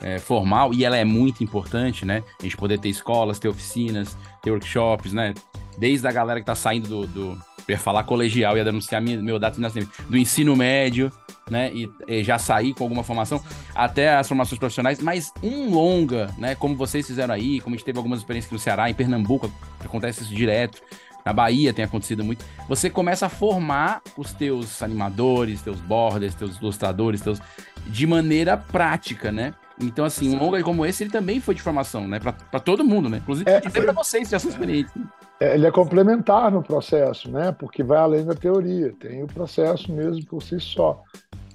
[0.01, 2.23] é, formal e ela é muito importante, né?
[2.39, 5.33] A gente poder ter escolas, ter oficinas, ter workshops, né?
[5.77, 7.07] Desde a galera que tá saindo do.
[7.07, 11.11] do eu ia falar colegial, ia denunciar minha, meu dado de nascimento, do ensino médio,
[11.49, 11.69] né?
[11.73, 13.43] E, e, já sair com alguma formação,
[13.75, 16.55] até as formações profissionais, mas um longa, né?
[16.55, 19.51] Como vocês fizeram aí, como a gente teve algumas experiências no Ceará, em Pernambuco,
[19.83, 20.81] acontece isso direto.
[21.25, 22.45] Na Bahia tem acontecido muito.
[22.69, 27.41] Você começa a formar os teus animadores, teus borders, teus ilustradores, teus
[27.85, 29.53] de maneira prática, né?
[29.79, 32.19] Então, assim, um longa como esse, ele também foi de formação, né?
[32.19, 33.17] Para todo mundo, né?
[33.17, 34.91] Inclusive, é, para vocês, já são experientes.
[35.39, 37.51] É, ele é complementar no processo, né?
[37.51, 41.03] Porque vai além da teoria, tem o processo mesmo por si só.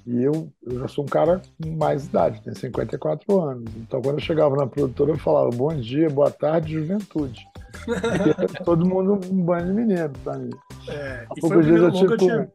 [0.07, 3.71] E eu, eu já sou um cara com mais idade, tenho 54 anos.
[3.77, 7.47] Então, quando eu chegava na produtora, eu falava bom dia, boa tarde, juventude.
[8.65, 10.51] todo mundo um banho de menino pra mim.
[10.89, 12.49] É, Há poucos dias eu tive tinha...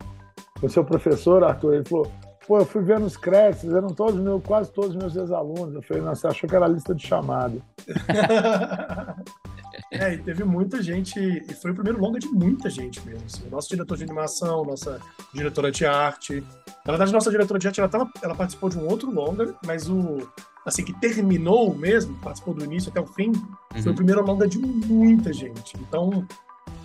[0.61, 2.11] o seu professor, Arthur, ele falou,
[2.45, 5.73] pô, eu fui vendo os créditos, eram todos meus, quase todos meus ex-alunos.
[5.73, 7.57] Eu falei, nossa, você achou que era a lista de chamada.
[9.91, 13.26] É, e teve muita gente, e foi o primeiro longa de muita gente mesmo.
[13.26, 13.50] Assim.
[13.50, 15.00] Nosso diretor de animação, nossa
[15.34, 16.43] diretora de arte.
[16.86, 19.89] Na verdade, nossa diretora de arte, ela, tava, ela participou de um outro longa, mas
[19.89, 20.30] o,
[20.65, 23.84] assim, que terminou mesmo, participou do início até o fim, uhum.
[23.84, 25.78] foi o primeiro longa de muita gente.
[25.80, 26.28] Então,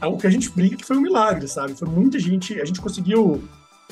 [0.00, 1.74] o que a gente brinca é que foi um milagre, sabe?
[1.74, 3.42] Foi muita gente, a gente conseguiu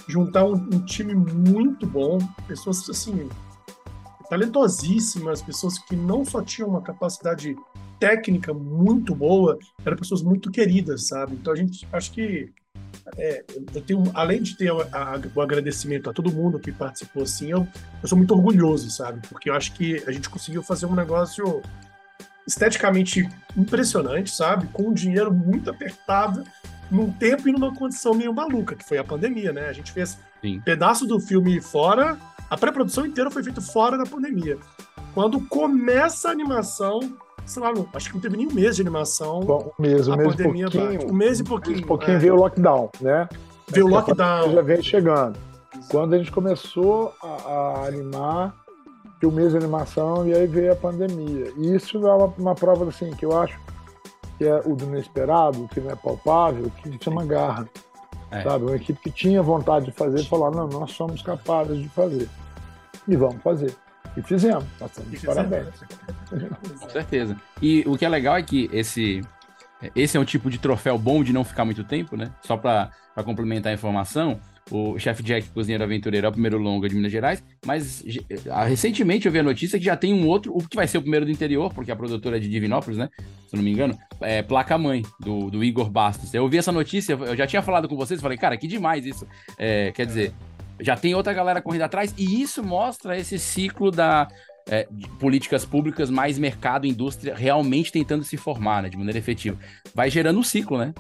[0.07, 3.29] juntar um, um time muito bom, pessoas, assim,
[4.29, 7.57] talentosíssimas, pessoas que não só tinham uma capacidade
[8.00, 11.34] técnica muito boa, eram pessoas muito queridas, sabe?
[11.34, 12.50] Então a gente, acho que
[13.16, 17.22] é, eu tenho, além de ter a, a, o agradecimento a todo mundo que participou,
[17.22, 17.68] assim, eu,
[18.02, 19.20] eu sou muito orgulhoso, sabe?
[19.28, 21.62] Porque eu acho que a gente conseguiu fazer um negócio
[22.46, 24.66] esteticamente impressionante, sabe?
[24.72, 26.42] Com um dinheiro muito apertado,
[26.90, 29.68] num tempo e numa condição meio maluca, que foi a pandemia, né?
[29.68, 30.60] A gente fez Sim.
[30.64, 34.58] pedaço do filme fora, a pré-produção inteira foi feita fora da pandemia.
[35.14, 37.00] Quando começa a animação,
[37.44, 39.40] sei lá, acho que não teve nem um mês de animação.
[39.40, 41.09] Bom, um mês, um mês e pouquinho.
[41.09, 41.79] Um mês e pouquinho.
[41.79, 42.18] Um pouquinho é.
[42.18, 43.29] veio o lockdown, né?
[43.68, 44.53] Veio o lockdown.
[44.53, 45.38] Já vem chegando.
[45.90, 48.55] Quando a gente começou a, a animar,
[49.20, 51.53] que o mês de animação e aí veio a pandemia.
[51.57, 53.59] E isso é uma, uma prova assim que eu acho
[54.38, 57.68] que é o do inesperado, que não é palpável, que chama garra.
[58.31, 58.42] É.
[58.42, 58.64] Sabe?
[58.64, 62.26] Uma equipe que tinha vontade de fazer, falar, não, nós somos capazes de fazer.
[63.07, 63.76] E vamos fazer.
[64.16, 64.64] E fizemos.
[64.79, 65.68] Passamos de parabéns.
[66.81, 67.37] Com certeza.
[67.62, 69.20] E o que é legal é que esse,
[69.94, 72.31] esse é um tipo de troféu bom de não ficar muito tempo, né?
[72.42, 72.90] Só para
[73.25, 77.42] complementar a informação, o chefe Jack Cozinheiro Aventureiro é o primeiro longa de Minas Gerais,
[77.66, 78.05] mas
[78.66, 81.03] recentemente eu vi a notícia que já tem um outro, o que vai ser o
[81.03, 83.09] primeiro do interior, porque a produtora é de Divinópolis, né?
[83.49, 86.33] Se não me engano, é Placa Mãe, do, do Igor Bastos.
[86.33, 89.27] Eu vi essa notícia, eu já tinha falado com vocês, falei, cara, que demais isso.
[89.59, 90.33] É, quer dizer,
[90.81, 94.29] já tem outra galera correndo atrás, e isso mostra esse ciclo da,
[94.69, 94.88] é,
[95.19, 99.59] políticas públicas, mais mercado, indústria, realmente tentando se formar, né, de maneira efetiva.
[99.95, 100.95] Vai gerando um ciclo, né?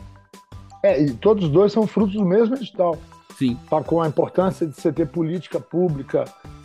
[0.82, 2.98] É, e todos os dois são frutos do mesmo edital.
[3.36, 3.56] Sim.
[3.70, 6.24] sacou a importância de você ter política pública,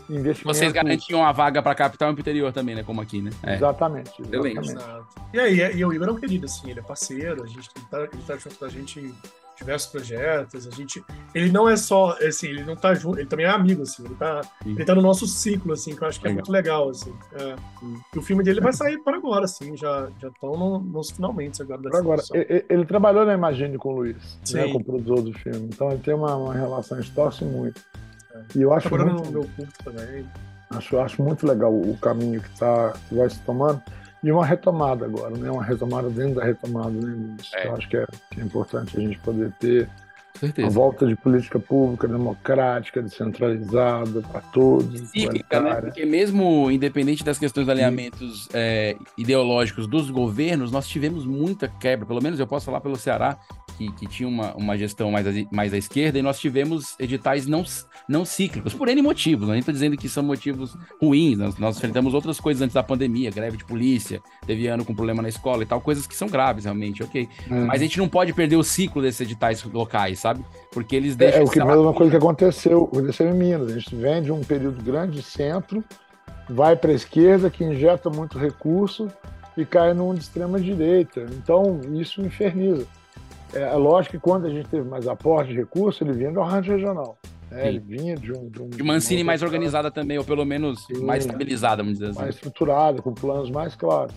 [0.09, 0.57] investimento.
[0.57, 2.83] Vocês garantiam a vaga para capital e pro interior também, né?
[2.83, 3.31] Como aqui, né?
[3.43, 3.55] É.
[3.55, 4.11] Exatamente.
[4.21, 4.71] Exatamente.
[4.71, 5.07] Exato.
[5.33, 7.85] E aí, e o Igor é um querido, assim, ele é parceiro, a gente ele
[7.89, 9.13] tá, ele tá junto com a gente em
[9.57, 11.03] diversos projetos, a gente.
[11.33, 14.15] Ele não é só, assim, ele não tá junto, ele também é amigo, assim, ele
[14.15, 14.71] tá, Sim.
[14.71, 17.13] ele tá no nosso ciclo, assim, que eu acho que é muito legal, assim.
[17.33, 17.55] É.
[18.15, 21.81] E o filme dele vai sair para agora, assim, já estão no, nos finalmente agora
[21.81, 22.57] Por agora, distribuição.
[22.57, 24.15] e- e- ele trabalhou na Imagine com o Luiz,
[24.53, 24.71] né, Sim.
[24.73, 25.69] com o produtor do filme.
[25.73, 27.81] Então ele tem uma, uma relação, a gente torce muito.
[28.33, 28.41] É.
[28.55, 30.25] E eu acho Tá muito, no meu curto também.
[30.71, 33.81] acho, acho muito legal o caminho que, tá, que vai se tomando.
[34.25, 35.51] E uma retomada agora, né?
[35.51, 37.37] Uma retomada dentro da retomada, né?
[37.53, 37.67] É.
[37.67, 39.87] Eu acho que é, que é importante a gente poder ter
[40.65, 45.75] a volta de política pública democrática, descentralizada para todos, cíclica, né?
[45.75, 52.07] Porque mesmo independente das questões de alinhamentos é, ideológicos dos governos, nós tivemos muita quebra.
[52.07, 53.37] Pelo menos eu posso falar pelo Ceará,
[53.77, 57.45] que, que tinha uma, uma gestão mais, à- mais à esquerda, e nós tivemos editais
[57.47, 57.63] não,
[58.07, 59.47] não cíclicos, por N motivos.
[59.47, 61.37] Não estou dizendo que são motivos ruins.
[61.37, 65.21] Nós, nós enfrentamos outras coisas antes da pandemia, greve de polícia, teve ano com problema
[65.21, 67.27] na escola e tal, coisas que são graves realmente, ok.
[67.51, 67.65] Hum.
[67.65, 70.43] Mas a gente não pode perder o ciclo desses editais locais, sabe?
[70.71, 71.41] Porque eles É, deixam.
[71.41, 73.71] é o que essa mesma coisa que aconteceu, aconteceu em Minas.
[73.71, 75.83] A gente vem de um período grande de centro,
[76.49, 79.07] vai para a esquerda, que injeta muito recurso
[79.57, 81.25] e cai num de extrema direita.
[81.31, 82.85] Então, isso inferniza.
[83.53, 86.41] É, é lógico que quando a gente teve mais aporte de recurso, ele vinha do
[86.41, 87.17] arranjo regional.
[87.51, 87.67] né?
[87.67, 88.49] Ele vinha de um.
[88.49, 91.03] De, um, De Mancini uma mais outra- organizada também, ou pelo menos Sim.
[91.05, 92.19] mais estabilizada, vamos dizer assim.
[92.19, 94.13] mais estruturada, com planos mais claros.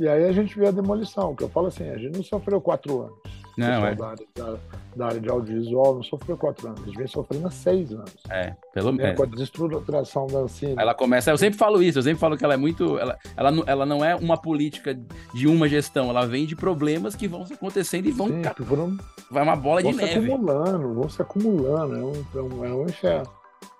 [0.00, 2.60] E aí a gente vê a demolição, que eu falo assim, a gente não sofreu
[2.60, 3.14] quatro anos.
[3.56, 3.94] Não, é.
[3.94, 4.54] Da área, da,
[4.96, 8.14] da área de audiovisual não sofreu quatro anos, vem sofrendo há seis anos.
[8.30, 9.16] É, pelo menos.
[9.16, 10.74] Com a desestruturação da Ancine.
[10.78, 13.50] Ela começa, eu sempre falo isso, eu sempre falo que ela é muito, ela, ela,
[13.50, 14.98] não- ela não é uma política
[15.34, 18.96] de uma gestão, ela vem de problemas que vão acontecendo e vão, Sim, foram,
[19.30, 20.32] vai uma bola de vão se neve.
[20.32, 23.28] acumulando, vão se acumulando, é um, é um, é inferno.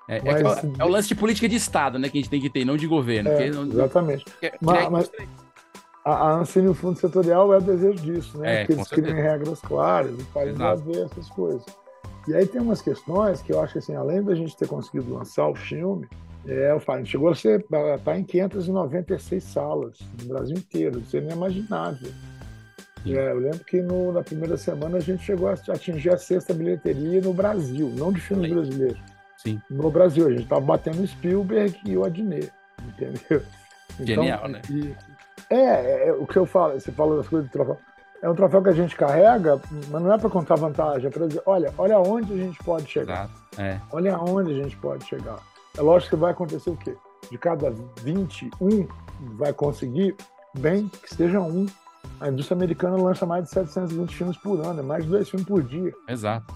[0.08, 2.28] É, é Mas- é o- é lance de política de Estado, né, que a gente
[2.30, 3.30] tem que ter, não de governo.
[3.30, 4.24] É, não- exatamente.
[4.40, 5.10] que- Mas- é- mas-
[6.04, 8.62] A, a Ancine, o Fundo Setorial, é o desejo disso, né?
[8.62, 11.64] É, que eles criem regras claras e parem de haver essas coisas.
[12.28, 15.12] E aí tem umas questões que eu acho que, assim, além da gente ter conseguido
[15.14, 16.06] lançar o filme,
[16.46, 17.64] é, a gente chegou a ser,
[18.04, 22.10] tá em 596 salas no Brasil inteiro, isso é inimaginável.
[23.06, 26.54] É, eu lembro que no- na primeira semana a gente chegou a atingir a sexta
[26.54, 28.54] bilheteria no Brasil, não de filmes Sim.
[28.54, 28.98] brasileiros.
[29.38, 29.60] Sim.
[29.68, 32.52] No Brasil, a gente estava batendo Spielberg e o Adnet,
[32.86, 33.42] entendeu?
[34.00, 34.62] Genial, né?
[34.70, 34.94] e-
[35.54, 37.78] é, é, o que eu falo, você falou das coisas do troféu.
[38.22, 39.60] É um troféu que a gente carrega,
[39.90, 42.88] mas não é para contar vantagem, é para dizer, olha, olha onde a gente pode
[42.88, 43.24] chegar.
[43.24, 43.42] Exato.
[43.58, 45.38] É, Olha aonde a gente pode chegar.
[45.76, 46.96] É lógico que vai acontecer o quê?
[47.30, 47.70] De cada
[48.02, 48.86] 21
[49.36, 50.14] vai conseguir
[50.56, 51.66] bem que seja um.
[52.20, 55.46] A indústria americana lança mais de 720 filmes por ano, é mais de dois filmes
[55.46, 55.92] por dia.
[56.08, 56.54] exato.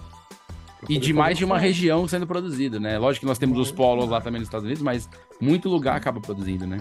[0.87, 2.99] E de mais de uma região sendo produzido, né?
[2.99, 5.09] Lógico que nós temos os polos lá também nos Estados Unidos, mas
[5.41, 6.77] muito lugar acaba produzindo, né?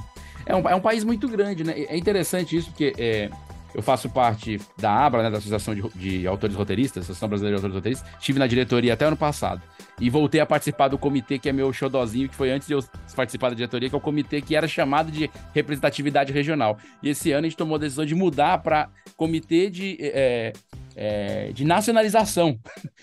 [0.46, 1.74] É um, é um país muito grande, né?
[1.76, 3.28] É interessante isso, porque é,
[3.74, 7.58] eu faço parte da ABRA, né, da Associação de, de Autores Roteiristas, Associação Brasileira de
[7.58, 8.08] Autores Roteiristas.
[8.18, 9.60] Estive na diretoria até ano passado.
[10.00, 12.84] E voltei a participar do comitê que é meu xodozinho, que foi antes de eu
[13.14, 16.76] participar da diretoria, que é o comitê que era chamado de representatividade regional.
[17.02, 20.52] E esse ano a gente tomou a decisão de mudar para comitê de, é,
[20.94, 22.58] é, de nacionalização.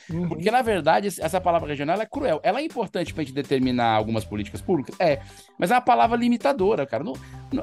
[0.09, 0.29] Uhum.
[0.29, 2.39] Porque, na verdade, essa palavra regional é cruel.
[2.43, 4.95] Ela é importante pra gente determinar algumas políticas públicas?
[4.99, 5.19] É.
[5.57, 7.03] Mas é uma palavra limitadora, cara.
[7.03, 7.13] Não,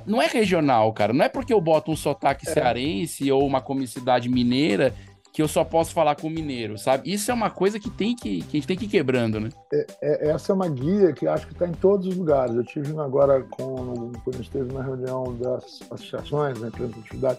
[0.07, 1.13] não- é regional, cara.
[1.13, 4.95] Não é porque eu boto um sotaque cearense ou uma comicidade mineira
[5.33, 7.13] que eu só posso falar com mineiro, sabe?
[7.13, 9.49] Isso é uma coisa que tem que, que a gente tem que ir quebrando, né?
[9.73, 12.55] É, essa é uma guia que acho que está em todos os lugares.
[12.55, 17.39] Eu tive agora, com, quando a gente esteve na reunião das associações, né, representatividade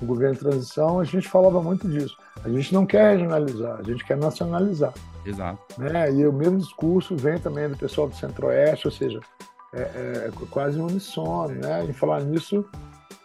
[0.00, 2.16] do governo de transição, a gente falava muito disso.
[2.42, 4.92] A gente não quer regionalizar, a gente quer nacionalizar.
[5.24, 5.58] Exato.
[5.78, 6.12] Né?
[6.12, 9.20] E o mesmo discurso vem também do pessoal do Centro-Oeste, ou seja,
[9.72, 11.54] é, é quase um unissono.
[11.54, 11.84] Né?
[11.84, 12.64] Em falar nisso,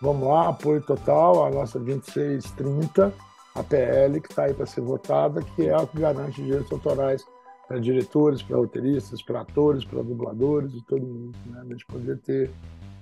[0.02, 3.14] vamos lá, apoio total à nossa 2630,
[3.60, 7.26] a PL, que está aí para ser votada, que é a que garante direitos autorais
[7.68, 11.62] para diretores, para roteiristas, para atores, para dubladores e todo mundo, né?
[11.62, 12.50] A gente poder ter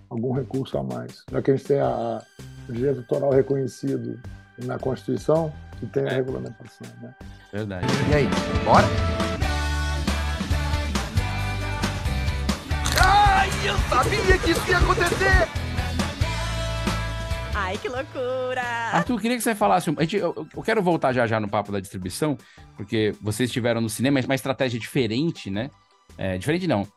[0.09, 1.23] algum recurso a mais.
[1.31, 2.21] Já que a gente tem a, a,
[2.67, 4.19] o direito autoral reconhecido
[4.65, 6.15] na Constituição, que tem a É.
[6.15, 7.15] regulamentação, né?
[7.53, 7.85] Verdade.
[8.11, 8.27] E aí,
[8.65, 8.85] bora?
[13.05, 15.66] Ai, eu sabia que isso ia acontecer!
[17.59, 18.61] Ai, que loucura!
[18.93, 19.89] Arthur, eu queria que você falasse.
[19.97, 22.37] A gente, eu, eu quero voltar já já no papo da distribuição,
[22.75, 25.71] porque vocês estiveram no cinema, uma estratégia diferente, né?
[26.19, 26.87] É, diferente não.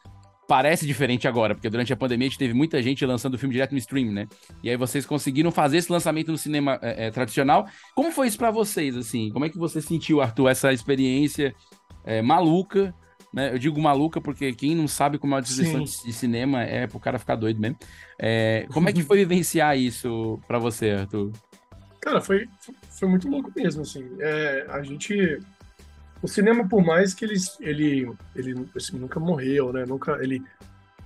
[0.46, 3.54] Parece diferente agora, porque durante a pandemia a gente teve muita gente lançando o filme
[3.54, 4.28] direto no stream, né?
[4.62, 7.66] E aí vocês conseguiram fazer esse lançamento no cinema é, é, tradicional.
[7.94, 9.30] Como foi isso pra vocês, assim?
[9.30, 11.54] Como é que você sentiu, Arthur, essa experiência
[12.04, 12.94] é, maluca,
[13.32, 13.52] né?
[13.52, 16.00] Eu digo maluca porque quem não sabe como é uma distribuição Sim.
[16.00, 17.76] de, de cinema é pro cara ficar doido mesmo.
[18.18, 21.32] É, como é que foi vivenciar isso pra você, Arthur?
[22.00, 22.48] Cara, foi,
[22.90, 24.08] foi muito louco mesmo, assim.
[24.20, 25.38] É, a gente...
[26.22, 29.86] O cinema, por mais que ele, ele, ele assim, nunca morreu, né?
[29.86, 30.42] Nunca, ele,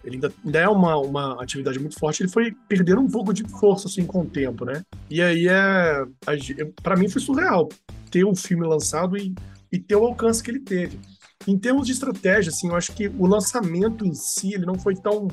[0.03, 3.49] ele ainda, ainda é uma, uma atividade muito forte, ele foi perdendo um pouco de
[3.49, 4.83] força, assim, com o tempo, né?
[5.09, 7.69] E aí, é, a ge- pra mim, foi surreal
[8.11, 9.33] ter o filme lançado e,
[9.71, 10.99] e ter o alcance que ele teve.
[11.47, 14.95] Em termos de estratégia, assim, eu acho que o lançamento em si, ele não foi
[14.95, 15.29] tão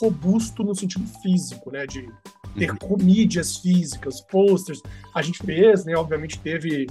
[0.00, 1.86] robusto no sentido físico, né?
[1.86, 2.08] De
[2.56, 2.96] ter Uhum.
[2.98, 4.80] mídias físicas, posters.
[5.14, 5.94] A gente fez, né?
[5.96, 6.86] Obviamente teve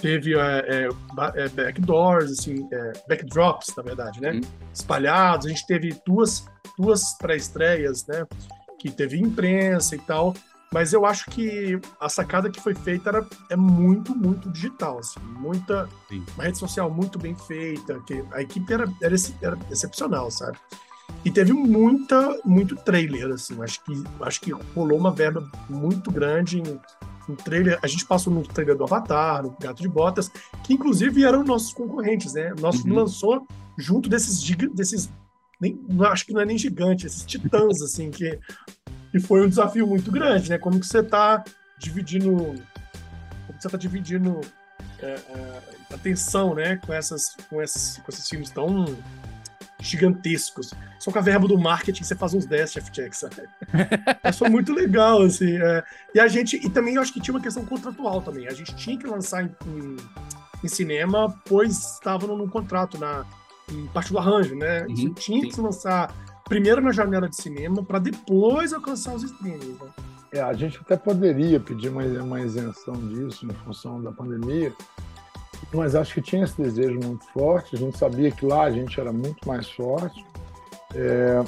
[0.00, 0.88] teve é, é,
[1.36, 4.32] é, backdoors, assim, é, backdrops, na verdade, né?
[4.32, 4.40] Uhum.
[4.72, 5.46] Espalhados.
[5.46, 6.44] A gente teve duas
[6.78, 8.26] duas pré-estreias, né?
[8.78, 10.34] Que teve imprensa e tal.
[10.72, 15.20] Mas eu acho que a sacada que foi feita era, é muito, muito digital, assim,
[15.20, 16.24] muita Sim.
[16.34, 20.58] uma rede social muito bem feita, que a equipe era, era, era excepcional, sabe?
[21.24, 23.60] E teve muita, muito trailer, assim.
[23.62, 26.80] Acho que, acho que rolou uma verba muito grande em,
[27.28, 27.78] em trailer.
[27.82, 30.30] A gente passou no trailer do Avatar, no Gato de Botas,
[30.64, 32.52] que inclusive eram nossos concorrentes, né?
[32.60, 32.94] Nosso Uhum.
[32.94, 33.46] lançou
[33.78, 34.42] junto desses
[34.74, 35.10] desses
[35.60, 35.78] nem,
[36.10, 38.38] acho que não é nem gigante, esses titãs, assim, que,
[39.20, 40.58] que foi um desafio muito grande, né?
[40.58, 41.42] Como que você tá
[41.78, 42.34] dividindo.
[43.46, 44.40] Como você tá dividindo
[45.00, 46.76] é, é, atenção, né?
[46.76, 48.84] Com, essas, com, esses, com esses filmes tão
[49.80, 50.72] gigantescos.
[50.98, 53.36] Só com a verba do marketing você faz uns 10 chef checks, sabe?
[54.22, 55.56] Mas foi muito legal, assim.
[55.56, 55.82] é.
[56.14, 56.56] E a gente.
[56.56, 58.46] E também eu acho que tinha uma questão contratual também.
[58.48, 59.96] A gente tinha que lançar em, em,
[60.64, 63.24] em cinema, pois estava no contrato, na,
[63.70, 64.84] em parte do arranjo, né?
[64.86, 65.48] Uhum, tinha sim.
[65.48, 66.14] que se lançar
[66.46, 69.78] primeiro na janela de cinema para depois alcançar os streamings.
[69.78, 69.88] Né?
[70.32, 74.72] É, a gente até poderia pedir uma, uma isenção disso em função da pandemia,
[75.72, 77.74] mas acho que tinha esse desejo muito forte.
[77.74, 80.24] A gente sabia que lá a gente era muito mais forte.
[80.94, 81.44] É,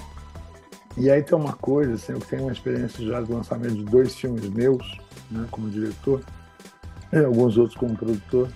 [0.97, 4.17] e aí tem uma coisa, assim, eu tenho uma experiência já de lançamento de dois
[4.17, 4.99] filmes meus,
[5.31, 6.23] né, como diretor,
[7.13, 8.49] e alguns outros como produtor.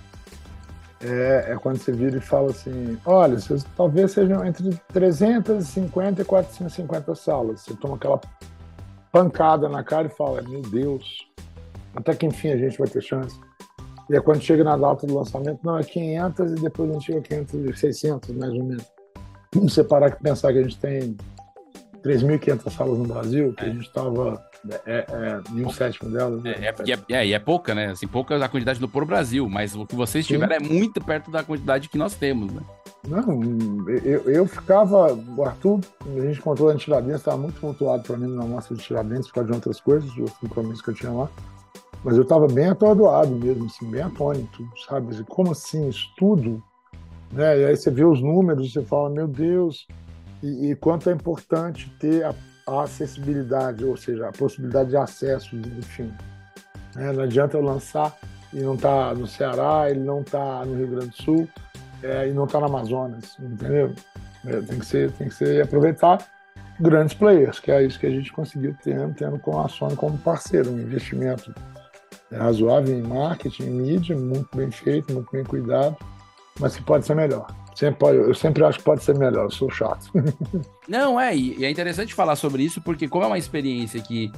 [1.05, 6.25] É, é quando você vira e fala assim: olha, vocês talvez sejam entre 350 e
[6.25, 7.61] 450 salas.
[7.61, 8.21] Você toma aquela
[9.11, 11.27] pancada na cara e fala: Meu Deus,
[11.95, 13.37] até que enfim a gente vai ter chance.
[14.09, 17.05] E é quando chega na data do lançamento, não, é 500 e depois a gente
[17.05, 18.85] chega a 500 e 600, mais ou menos.
[19.53, 21.15] Vamos separar que pensar que a gente tem
[22.03, 24.43] 3.500 salas no Brasil, que a gente estava
[24.85, 26.41] é, é, em um sétimo delas.
[26.41, 26.51] né?
[26.51, 27.87] É, é, é, é, e é pouca, né?
[27.87, 30.35] Assim, pouca a quantidade do por Brasil, mas o que vocês Sim.
[30.35, 32.61] tiveram é muito perto da quantidade que nós temos, né?
[33.07, 33.41] Não,
[33.89, 35.13] eu, eu ficava.
[35.13, 38.75] O Arthur, a gente contou lá em Tiradentes, estava muito pontuado para mim na mostra
[38.75, 41.29] de Tiradentes, por causa de outras coisas, de outros compromissos que eu tinha lá.
[42.03, 45.13] Mas eu estava bem atordoado mesmo, assim, bem atônito, sabe?
[45.13, 45.89] Assim, Como assim?
[45.89, 46.63] Isso tudo?
[47.31, 47.59] Né?
[47.59, 49.87] E aí você vê os números e você fala, meu Deus,
[50.41, 52.33] e, e quanto é importante ter a,
[52.65, 55.49] a acessibilidade, ou seja, a possibilidade de acesso
[55.81, 56.13] filme.
[56.95, 57.11] né?
[57.11, 58.15] Não adianta eu lançar
[58.51, 61.49] e não tá no Ceará, ele não tá no Rio Grande do Sul,
[62.01, 63.93] é, e não está no Amazonas, entendeu?
[64.45, 66.19] É, tem, que ser, tem que ser aproveitar
[66.79, 70.17] grandes players, que é isso que a gente conseguiu tendo, tendo com a Sony como
[70.17, 71.53] parceiro, um investimento
[72.31, 75.95] razoável em marketing, em mídia, muito bem feito, muito bem cuidado,
[76.59, 77.47] mas que pode ser melhor.
[77.75, 80.11] Sempre eu sempre acho que pode ser melhor, eu sou chato.
[80.87, 84.31] Não, é, e, é interessante falar sobre isso, porque como é uma experiência que,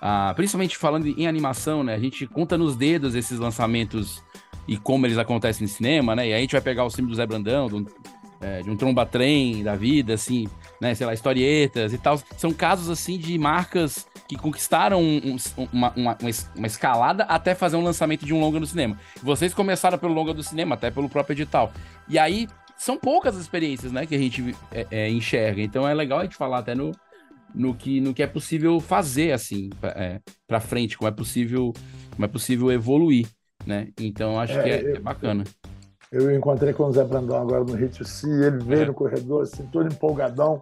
[0.00, 4.22] ah, principalmente falando em animação, né, a gente conta nos dedos esses lançamentos
[4.68, 7.10] e como eles acontecem no cinema, né, e aí a gente vai pegar o filme
[7.10, 7.86] do Zé Brandão, do,
[8.40, 10.46] é, de um tromba-trem da vida, assim,
[10.80, 15.68] né, sei lá, historietas e tal, são casos, assim, de marcas que conquistaram um- um-
[15.72, 16.18] uma, uma,
[16.56, 18.98] uma escalada até fazer um lançamento de um longa no cinema.
[19.22, 21.70] Vocês começaram pelo longa do cinema, até pelo próprio edital.
[22.08, 25.60] E aí, são poucas as experiências, né, que a gente é, é, enxerga.
[25.62, 26.92] Então é legal a gente falar até no,
[27.54, 31.72] no, que, no que é possível fazer, assim, é, pra frente, como é possível,
[32.14, 33.26] como é possível evoluir,
[33.66, 33.88] né?
[34.00, 35.44] Então acho É, que é, eu- é bacana.
[36.10, 38.86] Eu encontrei com o Zé Brandão agora no Hit C, ele veio É.
[38.86, 40.60] no corredor, assim, todo empolgadão.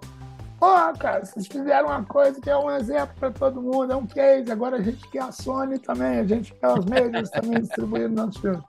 [0.61, 4.07] Ó, cara, vocês fizeram uma coisa que é um exemplo para todo mundo, é um
[4.07, 4.53] case.
[4.53, 8.37] Agora a gente quer a Sony também, a gente quer os meios também distribuindo nossos
[8.41, 8.61] filmes.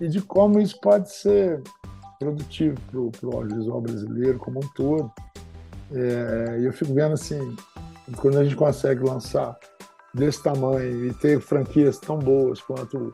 [0.00, 1.62] E de como isso pode ser
[2.30, 5.10] produtivo para o audiovisual brasileiro como um todo.
[5.92, 7.56] É, eu fico vendo assim,
[8.16, 9.56] quando a gente consegue lançar
[10.14, 13.12] desse tamanho e ter franquias tão boas quanto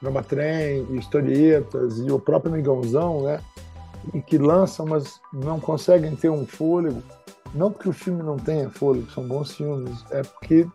[0.00, 3.40] Drama Trem, historietas e o próprio Amigãozão, né?
[4.14, 7.02] E que lançam, mas não conseguem ter um fôlego.
[7.54, 10.66] Não porque o filme não tenha fôlego, são bons filmes, é porque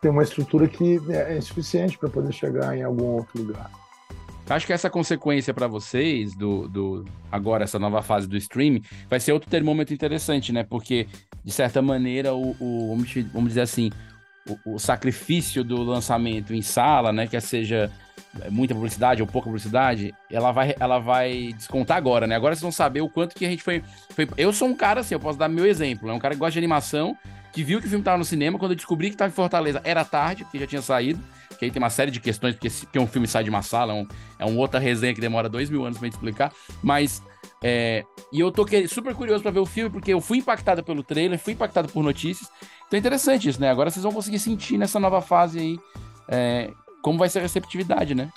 [0.00, 3.70] tem uma estrutura que é insuficiente para poder chegar em algum outro lugar.
[4.48, 9.18] Acho que essa consequência para vocês, do, do agora, essa nova fase do streaming, vai
[9.18, 10.62] ser outro termômetro interessante, né?
[10.62, 11.08] Porque,
[11.44, 12.96] de certa maneira, o, o
[13.32, 13.90] vamos, dizer assim,
[14.48, 17.26] o, o, sacrifício do lançamento em sala, né?
[17.26, 17.90] Quer seja
[18.50, 22.34] muita publicidade ou pouca publicidade, ela vai, ela vai descontar agora, né?
[22.34, 23.82] Agora vocês vão saber o quanto que a gente foi.
[24.10, 24.28] foi...
[24.36, 26.14] Eu sou um cara assim, eu posso dar meu exemplo, né?
[26.14, 27.16] Um cara que gosta de animação,
[27.52, 29.80] que viu que o filme estava no cinema, quando eu descobri que estava em Fortaleza,
[29.84, 31.20] era tarde, porque já tinha saído
[31.56, 33.92] que aí tem uma série de questões, porque, porque um filme sai de uma sala,
[33.92, 34.06] é, um,
[34.38, 37.22] é uma outra resenha que demora dois mil anos pra gente explicar, mas...
[37.64, 41.02] É, e eu tô super curioso para ver o filme, porque eu fui impactado pelo
[41.02, 42.50] trailer, fui impactado por notícias,
[42.86, 43.70] então é interessante isso, né?
[43.70, 45.78] Agora vocês vão conseguir sentir nessa nova fase aí
[46.28, 46.70] é,
[47.02, 48.30] como vai ser a receptividade, né?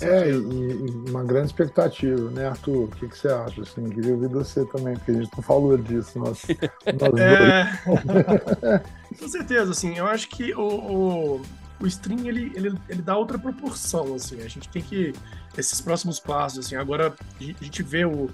[0.00, 2.84] É, e, e, uma grande expectativa, né, Arthur?
[2.84, 3.62] O que, que, você acha?
[3.62, 6.18] Assim, queria ouvir você também, porque a gente não falou disso.
[6.18, 6.42] Nós,
[7.00, 8.82] nós é...
[9.18, 11.42] Com certeza, assim, eu acho que o, o,
[11.80, 14.40] o stream ele, ele, ele dá outra proporção, assim.
[14.42, 15.12] A gente tem que
[15.58, 16.76] esses próximos passos, assim.
[16.76, 18.30] Agora a gente vê o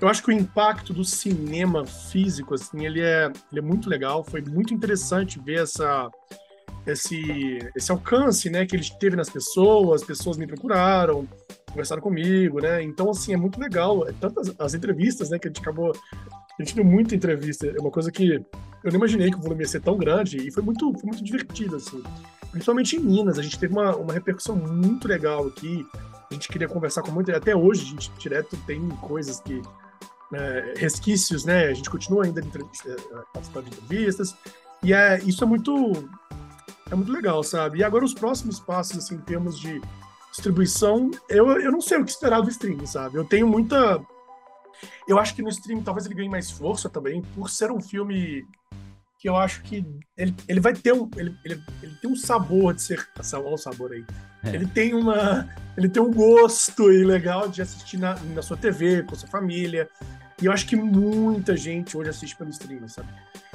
[0.00, 4.24] eu acho que o impacto do cinema físico, assim, ele é, ele é muito legal.
[4.24, 6.10] Foi muito interessante ver essa
[6.86, 10.02] esse esse alcance, né, que ele teve nas pessoas.
[10.02, 11.26] As pessoas me procuraram,
[11.68, 12.82] conversaram comigo, né?
[12.82, 14.06] Então, assim, é muito legal.
[14.08, 15.92] É tantas as entrevistas, né, que a gente acabou
[16.58, 17.66] a gente deu muita entrevista.
[17.66, 18.34] É uma coisa que
[18.84, 21.24] eu não imaginei que o volume ia ser tão grande e foi muito, foi muito
[21.24, 22.00] divertido, assim
[22.54, 23.36] principalmente em Minas.
[23.36, 25.84] A gente teve uma, uma repercussão muito legal aqui.
[26.30, 27.34] A gente queria conversar com muito.
[27.34, 29.60] Até hoje, a gente direto tem coisas que.
[30.32, 31.66] É, resquícios, né?
[31.66, 32.96] A gente continua ainda é,
[33.32, 34.34] participando de entrevistas.
[34.82, 35.92] E é, isso é muito.
[36.90, 37.78] É muito legal, sabe?
[37.78, 39.80] E agora os próximos passos, assim, em termos de
[40.30, 43.16] distribuição, eu, eu não sei o que esperar do streaming, sabe?
[43.16, 44.00] Eu tenho muita.
[45.08, 48.44] Eu acho que no streaming talvez ele ganhe mais força também, por ser um filme
[49.24, 49.86] que eu acho que
[50.18, 53.56] ele, ele vai ter um ele, ele, ele tem um sabor de ser olha o
[53.56, 54.04] sabor aí
[54.42, 54.50] é.
[54.50, 59.14] ele tem uma ele tem um gosto legal de assistir na, na sua TV com
[59.14, 59.88] sua família
[60.42, 63.08] e eu acho que muita gente hoje assiste pelo streaming sabe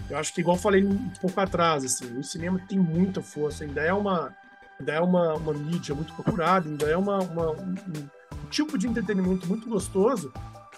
[0.10, 3.64] eu acho que igual eu falei um pouco atrás assim o cinema tem muita força
[3.64, 4.36] ainda é uma
[4.80, 8.88] ainda é uma, uma mídia muito procurada ainda é uma, uma um, um tipo de
[8.88, 10.32] entretenimento muito gostoso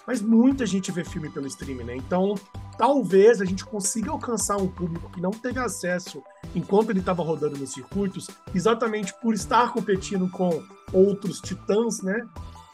[0.06, 1.96] mas muita gente vê filme pelo streaming, né?
[1.96, 2.34] Então,
[2.76, 6.22] talvez a gente consiga alcançar um público que não teve acesso
[6.54, 10.62] enquanto ele estava rodando nos circuitos, exatamente por estar competindo com
[10.92, 12.26] outros titãs, né?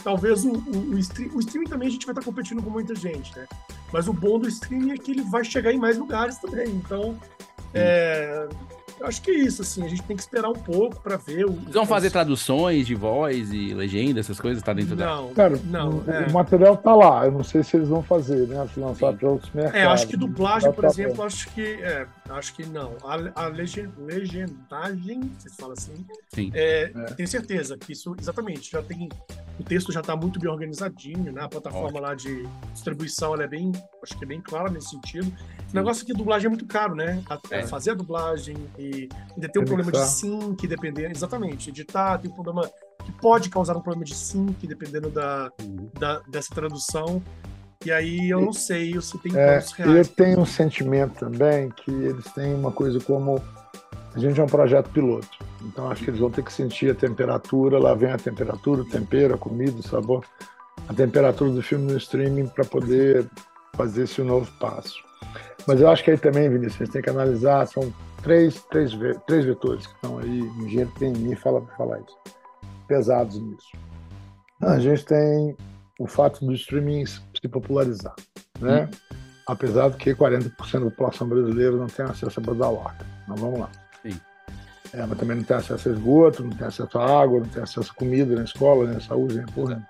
[0.03, 2.95] Talvez o, o, o, stream, o streaming também a gente vai estar competindo com muita
[2.95, 3.47] gente, né?
[3.93, 6.69] Mas o bom do streaming é que ele vai chegar em mais lugares também.
[6.69, 7.19] Então,
[7.73, 8.49] é,
[9.01, 11.45] eu acho que é isso, assim, a gente tem que esperar um pouco para ver.
[11.45, 15.35] O, Vocês vão fazer traduções de voz e legenda, essas coisas, tá dentro não, da.
[15.35, 16.27] Cara, não, o, é.
[16.27, 18.69] o material tá lá, eu não sei se eles vão fazer, né?
[18.73, 19.81] Se lançar para outros mercados.
[19.81, 21.63] É, acho que dublagem, por tá exemplo, acho que.
[21.63, 22.97] É, acho que não.
[23.05, 26.07] A, a legend, legendagem, vocês falam assim.
[26.35, 26.51] Sim.
[26.55, 27.05] É, é.
[27.15, 29.09] Tenho certeza que isso, exatamente, já tem.
[29.59, 31.43] O texto já está muito bem organizadinho, né?
[31.43, 32.01] A plataforma Ótimo.
[32.01, 33.73] lá de distribuição ela é bem,
[34.03, 35.33] acho que é bem clara nesse sentido.
[35.73, 37.23] O negócio é que dublagem é muito caro, né?
[37.29, 37.67] A, é.
[37.67, 38.88] Fazer a dublagem e
[39.35, 41.11] ainda tem um problema de sync, dependendo.
[41.11, 42.69] Exatamente, editar, tem um problema
[43.05, 45.91] que pode causar um problema de sync, dependendo da, uhum.
[45.99, 47.23] da dessa tradução.
[47.85, 49.73] E aí eu não sei se tem é, reais.
[49.79, 53.41] Eu tenho um sentimento também que eles têm uma coisa como
[54.15, 55.29] a gente é um projeto piloto.
[55.63, 58.85] Então acho que eles vão ter que sentir a temperatura, lá vem a temperatura, o
[58.85, 60.25] tempero, a comida, o sabor,
[60.89, 63.27] a temperatura do filme no streaming para poder
[63.77, 64.97] fazer esse novo passo.
[65.67, 68.93] Mas eu acho que aí também, Vinícius, a gente tem que analisar, são três, três,
[69.27, 72.17] três vetores que estão aí, o engenheiro tem me fala para falar isso,
[72.87, 73.73] pesados nisso.
[74.61, 75.57] A gente tem
[75.99, 78.15] o fato do streaming se popularizar,
[78.61, 78.89] né?
[78.93, 79.17] Hum.
[79.47, 83.07] Apesar de que 40% da população brasileira não tem acesso a banda larga.
[83.27, 83.71] Mas vamos lá.
[84.03, 84.21] Sim.
[84.93, 87.63] É, mas também não tem acesso a esgoto, não tem acesso a água, não tem
[87.63, 89.87] acesso a comida na escola, nem saúde, nem porra.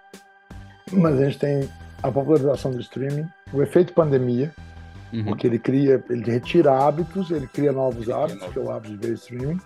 [0.93, 1.68] Mas a gente tem
[2.03, 4.55] a popularização do streaming, o efeito pandemia,
[5.13, 5.25] uhum.
[5.25, 9.07] porque ele cria, ele retira hábitos, ele cria novos hábitos, que é o hábito de
[9.07, 9.59] ver streaming.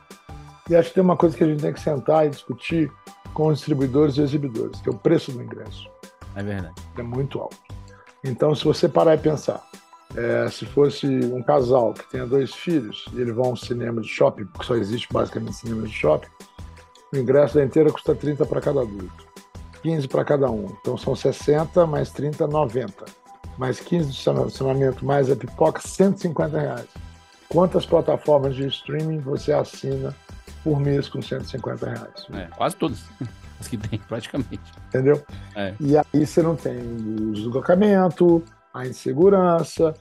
[0.71, 2.91] E acho que tem uma coisa que a gente tem que sentar e discutir
[3.35, 5.89] com os distribuidores e exibidores, que é o preço do ingresso.
[6.37, 6.75] É verdade.
[6.97, 7.57] É muito alto.
[8.25, 9.63] Então, se você parar e pensar,
[10.17, 14.09] é, se fosse um casal que tenha dois filhos e eles vão ao cinema de
[14.09, 16.29] shopping, porque só existe basicamente cinema de shopping,
[17.13, 19.27] o ingresso da inteira custa 30 para cada adulto,
[19.83, 20.67] 15 para cada um.
[20.81, 23.22] Então são 60 mais 30, 90.
[23.63, 26.87] Mais 15 de estacionamento, mais a pipoca, 150 reais.
[27.49, 30.13] Quantas plataformas de streaming você assina
[30.65, 32.27] por mês com 150 reais?
[32.33, 33.05] É, quase todas
[33.61, 34.59] as que tem, praticamente.
[34.89, 35.23] Entendeu?
[35.55, 35.75] É.
[35.79, 38.43] E aí você não tem o deslocamento,
[38.75, 39.95] a insegurança,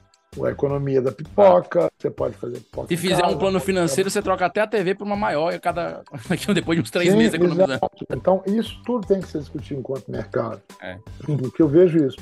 [0.44, 2.88] a economia da pipoca, você pode fazer pipoca.
[2.88, 5.54] Se fizer um casa, plano pode- financeiro, você troca até a TV por uma maior
[5.54, 6.02] e cada.
[6.52, 7.74] depois de uns três Sim, meses economizando.
[7.74, 8.04] exato.
[8.10, 10.60] Então, isso tudo tem que ser discutido enquanto mercado.
[10.80, 10.98] É.
[11.24, 12.16] Porque eu vejo isso.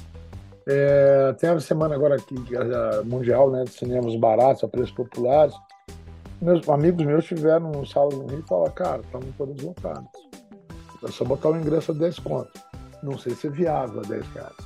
[0.73, 5.53] É, tem a semana agora aqui, é mundial, né, de cinemas baratos, a preços populares.
[6.41, 10.09] Meus amigos meus tiveram no sala do Rio e falaram, cara, estamos todos lotados.
[11.05, 12.53] É só botar o ingresso a 10 conto.
[13.03, 14.57] Não sei se é viável a 10 reais,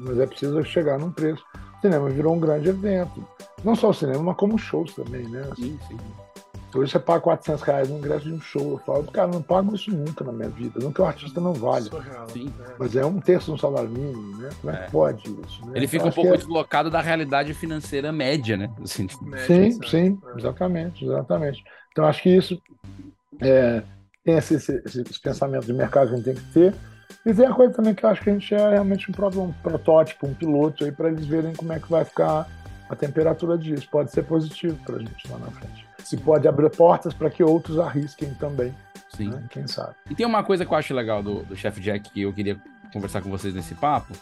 [0.00, 1.44] mas é preciso chegar num preço.
[1.78, 3.24] O cinema virou um grande evento.
[3.62, 5.44] Não só o cinema, mas como shows também, né?
[5.54, 5.96] Sim, sim.
[6.74, 8.72] Hoje você paga 400 reais no ingresso de um show.
[8.72, 10.80] Eu falo, cara, não pago isso nunca na minha vida.
[10.82, 11.84] Não que o artista não vale.
[11.86, 12.28] Surreal.
[12.30, 12.52] Sim.
[12.66, 12.72] É.
[12.78, 14.48] Mas é um terço um salário mínimo, né?
[14.60, 14.84] Como é, É.
[14.86, 15.66] que pode isso?
[15.66, 15.72] Né?
[15.74, 18.70] Ele fica Eu um pouco é- deslocado da realidade financeira média, né?
[18.82, 19.88] Assim, Média, Sim, exato.
[19.90, 20.38] sim, É.
[20.38, 21.64] exatamente, exatamente.
[21.92, 22.60] Então acho que isso
[23.40, 23.82] é,
[24.24, 26.74] tem esse, esse, esse pensamento de mercado que a gente tem que ter.
[27.26, 29.28] E tem a coisa também que eu acho que a gente é realmente um, pro-
[29.42, 32.48] um protótipo, um piloto aí para eles verem como é que vai ficar
[32.88, 33.86] a temperatura disso.
[33.90, 35.81] Pode ser positivo para a gente lá na frente.
[36.12, 38.74] Se pode abrir portas para que outros arrisquem também,
[39.16, 39.30] sim.
[39.30, 39.42] né?
[39.48, 39.94] quem sabe.
[40.10, 42.60] E tem uma coisa que eu acho legal do, do Chef Jack que eu queria
[42.92, 44.12] conversar com vocês nesse papo,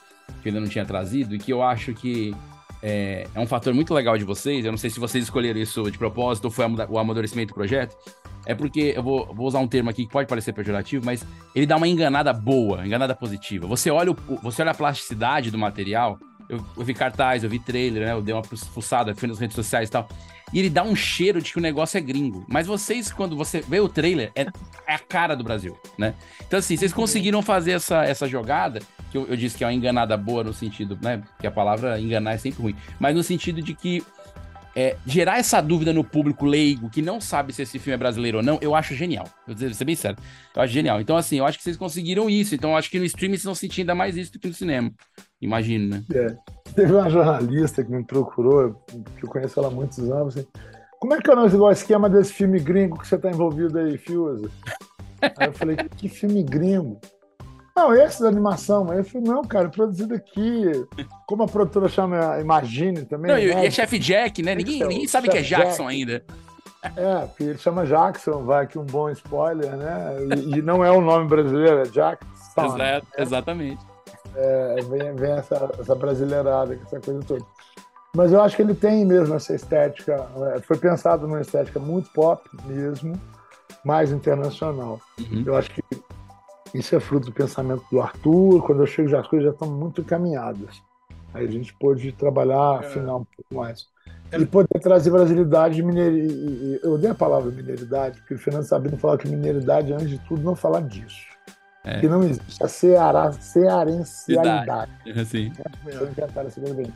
[0.41, 2.33] que eu ainda não tinha trazido, e que eu acho que
[2.81, 4.65] é, é um fator muito legal de vocês.
[4.65, 7.97] Eu não sei se vocês escolheram isso de propósito ou foi o amadurecimento do projeto.
[8.47, 11.27] É porque eu vou, vou usar um termo aqui que pode parecer pejorativo, mas
[11.57, 13.67] ele dá uma enganada boa, enganada positiva.
[13.67, 16.21] Você olha, o, você olha a plasticidade do material.
[16.51, 18.13] Eu, eu vi cartaz, eu vi trailer, né?
[18.13, 20.09] Eu dei uma fuçada, fui nas redes sociais e tal.
[20.53, 22.45] E ele dá um cheiro de que o negócio é gringo.
[22.49, 24.43] Mas vocês, quando você vê o trailer, é,
[24.87, 26.15] é a cara do Brasil, né?
[26.45, 28.81] Então, assim, vocês conseguiram fazer essa, essa jogada,
[29.13, 31.23] que eu, eu disse que é uma enganada boa no sentido, né?
[31.39, 32.77] Que a palavra enganar é sempre ruim.
[32.99, 34.03] Mas no sentido de que
[34.75, 38.39] é, gerar essa dúvida no público leigo, que não sabe se esse filme é brasileiro
[38.39, 39.29] ou não, eu acho genial.
[39.47, 40.19] Eu vou ser bem sério.
[40.55, 41.01] Eu acho genial.
[41.01, 42.55] Então, assim, eu acho que vocês conseguiram isso.
[42.55, 44.55] Então, eu acho que no streaming vocês vão sentir ainda mais isso do que no
[44.55, 44.93] cinema.
[45.41, 46.05] Imagino, né?
[46.13, 46.37] É.
[46.75, 48.75] Teve uma jornalista que me procurou,
[49.17, 50.47] que eu conheço ela há muitos anos, assim,
[51.01, 53.97] como é que é o o esquema desse filme gringo que você está envolvido aí,
[53.97, 54.51] Fiuza?
[55.23, 57.01] Aí eu falei, que filme gringo?
[57.75, 58.91] Não, esse da animação.
[58.91, 60.71] Aí eu falei, não, cara, produzido aqui.
[61.27, 63.31] Como a produtora chama Imagine também.
[63.31, 63.65] Não, e, né?
[63.65, 64.55] e é Chef Jack, né?
[64.55, 65.95] Ninguém, Então, ninguém sabe que é Chef Jackson Jack.
[65.95, 66.25] ainda.
[66.97, 70.17] É, porque ele chama Jackson, vai aqui um bom spoiler, né?
[70.47, 72.27] E, e não é um nome brasileiro, é Jackson.
[72.59, 73.90] Exato, exatamente.
[74.35, 77.45] É, vem, vem essa, essa brasileirada, essa coisa toda.
[78.15, 82.11] Mas eu acho que ele tem mesmo essa estética, é, foi pensado numa estética muito
[82.13, 83.21] pop mesmo,
[83.85, 85.01] mais internacional.
[85.19, 85.45] Uhum.
[85.47, 85.83] Eu acho que
[86.75, 89.69] isso é fruto do pensamento do Arthur, quando eu chego já as coisas já estão
[89.69, 90.83] muito encaminhadas.
[91.33, 92.87] Aí a gente pôde trabalhar, É.
[92.87, 93.87] afinar um pouco mais.
[94.33, 94.39] É.
[94.39, 96.81] E poder trazer brasilidade e mineiridade.
[96.83, 100.43] Eu odeio a palavra mineiridade, porque o Fernando Sabino fala que mineiridade, antes de tudo,
[100.43, 101.31] não falar disso.
[101.85, 102.01] É.
[102.01, 104.91] Que não existe a ceará, cearencialidade.
[105.21, 105.53] Assim.
[105.87, 106.93] Inventado essa coisa bem.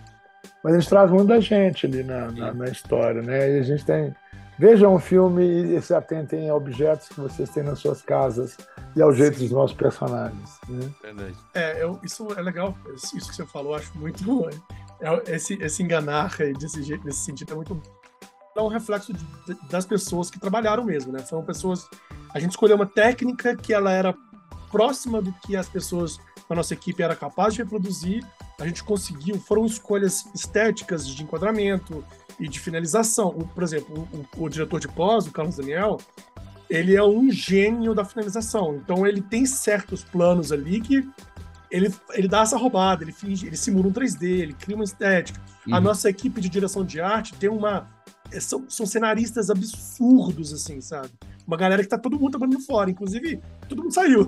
[0.63, 3.57] Mas a gente traz muita gente ali na, na, na história, né?
[3.57, 4.15] E a gente tem.
[4.59, 5.43] Vejam o filme
[5.77, 8.57] e se atentem a objetos que vocês têm nas suas casas
[8.95, 10.59] e ao jeito dos nossos personagens.
[10.69, 10.89] Né?
[11.03, 11.35] Verdade.
[11.55, 14.49] É, eu- isso é legal, isso que você falou, eu acho muito bom.
[15.01, 17.83] É, esse, esse enganar desse, jeito, nesse sentido é muito
[18.57, 19.27] é um reflexo de-
[19.69, 21.19] das pessoas que trabalharam mesmo, né?
[21.19, 21.89] Foram pessoas.
[22.33, 24.15] A gente escolheu uma técnica que ela era
[24.79, 26.19] próxima do que as pessoas
[26.49, 28.27] da nossa equipe era capaz de reproduzir.
[28.61, 32.05] A gente conseguiu, foram escolhas estéticas de enquadramento
[32.41, 33.29] e de finalização.
[33.29, 35.99] O- por exemplo, o, o- diretor de pós, o Carlos Daniel,
[36.69, 38.75] ele é um gênio da finalização.
[38.77, 41.09] Então ele tem certos planos ali que
[41.71, 45.41] ele, ele dá essa roubada, ele finge, ele simula um 3D, ele cria uma estética.
[45.71, 45.81] A Uhum.
[45.83, 47.89] nossa equipe de direção de arte tem uma.
[48.33, 51.11] é, São, são cenaristas absurdos, assim, sabe?
[51.47, 54.27] Uma galera que tá todo mundo trabalhando fora, inclusive, todo mundo saiu.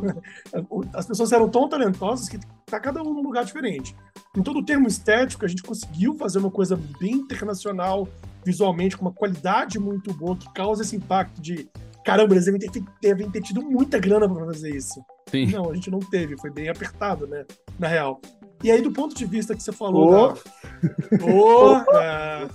[0.93, 3.97] As pessoas eram tão talentosas que tá cada um num lugar diferente.
[4.37, 8.07] Em todo o termo estético, a gente conseguiu fazer uma coisa bem internacional,
[8.45, 11.69] visualmente, com uma qualidade muito boa, que causa esse impacto de
[12.05, 15.01] caramba, eles devem ter, devem ter tido muita grana para fazer isso.
[15.31, 15.47] Sim.
[15.47, 17.45] Não, a gente não teve, foi bem apertado, né?
[17.79, 18.21] Na real.
[18.62, 20.09] E aí, do ponto de vista que você falou.
[20.12, 20.29] Oh.
[20.29, 20.37] da-
[21.33, 22.49] Oh, é,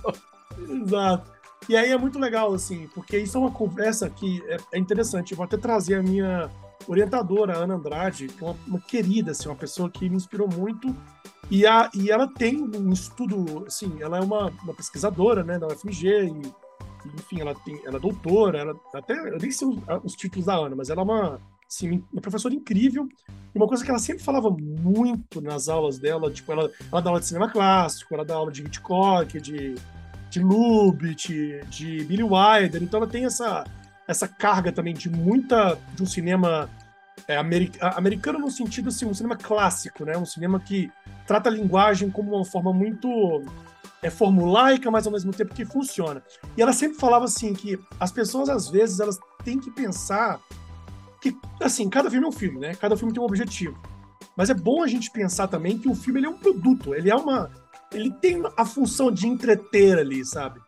[0.84, 1.31] Exato.
[1.68, 5.32] E aí é muito legal, assim, porque isso é uma conversa que é, é interessante.
[5.32, 6.50] Eu vou até trazer a minha
[6.88, 10.94] orientadora, Ana Andrade, que é uma, uma querida, assim, uma pessoa que me inspirou muito.
[11.50, 15.66] E, a, e ela tem um estudo, assim, ela é uma, uma pesquisadora, né, da
[15.68, 16.42] UFMG, e,
[17.14, 20.54] enfim, ela, tem, ela é doutora, ela até, eu nem sei os, os títulos da
[20.54, 23.08] Ana, mas ela é uma, assim, uma professora incrível.
[23.54, 27.10] E uma coisa que ela sempre falava muito nas aulas dela, tipo, ela, ela dá
[27.10, 29.74] aula de cinema clássico, ela dá aula de Hitchcock, de,
[30.32, 31.28] de Lubitsch,
[31.68, 33.64] de, Billy Wilder, então ela tem essa,
[34.08, 36.70] essa carga também de muita, de um cinema
[37.28, 40.90] é, americano no sentido, assim, um cinema clássico, né, um cinema que
[41.26, 43.44] trata a linguagem como uma forma muito
[44.02, 46.22] é formulaica, mas ao mesmo tempo que funciona.
[46.56, 50.40] E ela sempre falava assim que as pessoas às vezes elas têm que pensar
[51.20, 52.74] que assim, cada filme é um filme, né?
[52.74, 53.78] Cada filme tem um objetivo.
[54.36, 57.10] Mas é bom a gente pensar também que o filme ele é um produto, ele
[57.10, 57.48] é uma
[57.92, 60.60] ele tem a função de entreter ali, sabe?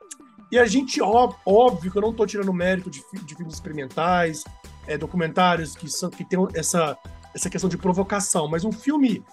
[0.50, 4.44] E a gente, óbvio que eu não estou tirando mérito de, de filmes experimentais,
[4.86, 6.96] é, documentários que, são, que tem essa,
[7.34, 9.24] essa questão de provocação, mas um filme,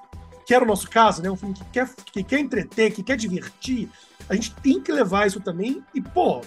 [0.45, 3.17] que era o nosso caso, né, um filme que quer, que quer entreter, que quer
[3.17, 3.89] divertir,
[4.29, 6.41] a gente tem que levar isso também e, pô,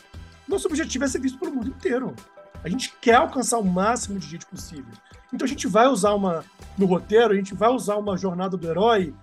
[0.48, 2.14] nosso objetivo é ser visto pelo mundo inteiro.
[2.62, 4.92] A gente quer alcançar o máximo de gente possível.
[5.32, 6.44] Então a gente vai usar uma,
[6.78, 9.14] no roteiro, a gente vai usar uma jornada do herói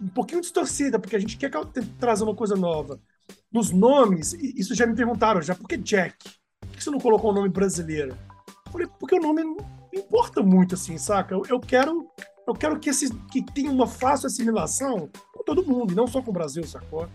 [0.00, 1.50] um pouquinho distorcida, porque a gente quer
[1.98, 3.00] trazer uma coisa nova.
[3.52, 6.16] Nos nomes, isso já me perguntaram, já, por que Jack?
[6.60, 8.16] Por que você não colocou o nome brasileiro?
[8.66, 9.56] Eu falei, porque o nome não
[9.92, 11.34] importa muito, assim, saca?
[11.34, 12.08] Eu, eu quero
[12.46, 16.22] eu quero que, esse, que tenha uma fácil assimilação com todo mundo, e não só
[16.22, 17.08] com o Brasil, sacou?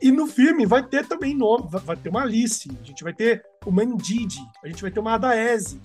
[0.00, 3.44] E no filme vai ter também nome, vai ter uma Alice, a gente vai ter
[3.66, 5.80] uma Ndidi, a gente vai ter uma Adaese.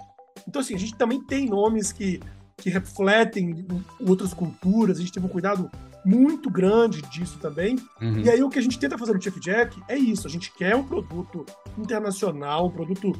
[0.47, 2.21] Então, assim, a gente também tem nomes que,
[2.57, 3.67] que refletem
[3.99, 5.69] outras culturas, a gente teve um cuidado
[6.05, 7.77] muito grande disso também.
[8.01, 8.19] Uhum.
[8.19, 10.51] E aí o que a gente tenta fazer no Chief Jack é isso, a gente
[10.51, 11.45] quer um produto
[11.77, 13.13] internacional, um produto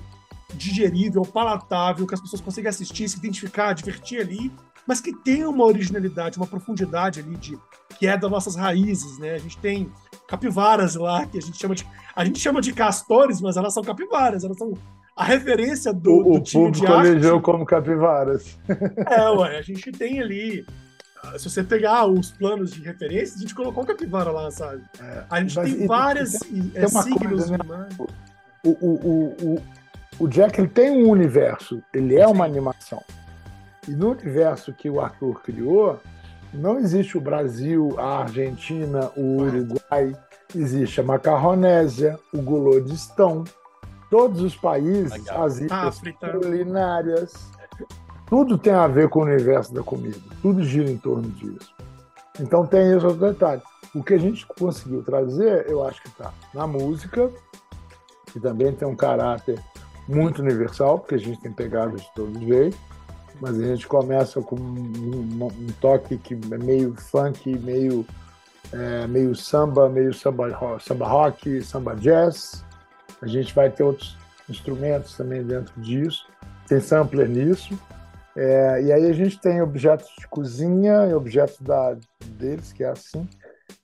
[0.54, 4.52] digerível, palatável, que as pessoas consigam assistir, se identificar, divertir ali,
[4.88, 7.58] mas que tenha uma originalidade, uma profundidade ali de
[7.98, 9.36] que é das nossas raízes, né?
[9.36, 9.92] A gente tem
[10.28, 13.84] capivaras lá que a gente chama de a gente chama de castores, mas elas são
[13.84, 14.74] capivaras, elas são
[15.16, 17.08] a referência do, o, do o time de arte.
[17.10, 18.58] elegeu como capivaras.
[19.08, 20.66] É, ué, a gente tem ali
[21.38, 24.82] se você pegar os planos de referência, a gente colocou o capivara lá, sabe?
[25.00, 27.50] É, a gente tem várias tem, é, signos.
[27.50, 27.90] Coisa, né?
[28.64, 29.64] o, o, o, o,
[30.20, 33.04] o Jack ele tem um universo, ele é uma animação.
[33.88, 36.00] E no universo que o Arthur criou,
[36.54, 40.16] não existe o Brasil, a Argentina, o Uruguai,
[40.56, 43.44] existe a Macarronésia, o Golodistão,
[44.10, 45.44] todos os países, Legal.
[45.44, 47.34] as ilhas culinárias,
[48.30, 51.74] tudo tem a ver com o universo da comida, tudo gira em torno disso.
[52.40, 53.62] Então tem esse outro detalhe.
[53.94, 57.30] O que a gente conseguiu trazer, eu acho que está na música,
[58.32, 59.60] que também tem um caráter
[60.08, 62.80] muito universal, porque a gente tem pegado de todos os jeitos,
[63.42, 68.06] mas a gente começa com um, um toque que é meio funk, meio,
[68.72, 72.64] é, meio samba, meio samba, samba rock, samba jazz.
[73.22, 74.18] A gente vai ter outros
[74.48, 76.28] instrumentos também dentro disso,
[76.68, 77.78] tem sampler nisso.
[78.36, 81.98] É, e aí a gente tem objetos de cozinha e objetos da,
[82.38, 83.28] deles, que é assim,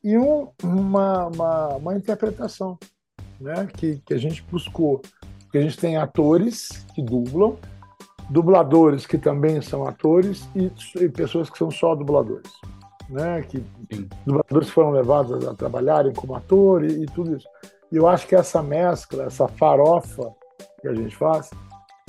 [0.04, 2.78] e um, uma, uma, uma, interpretação
[3.40, 5.02] né, que, que a gente buscou.
[5.44, 7.58] Porque a gente tem atores que dublam,
[8.30, 10.72] dubladores que também são atores e,
[11.04, 12.52] e pessoas que são só dubladores.
[13.10, 14.10] Né, que Sim.
[14.26, 17.48] dubladores foram levados a trabalharem como ator e, e tudo isso.
[17.92, 20.34] E eu acho que essa mescla, essa farofa
[20.82, 21.50] que a gente faz,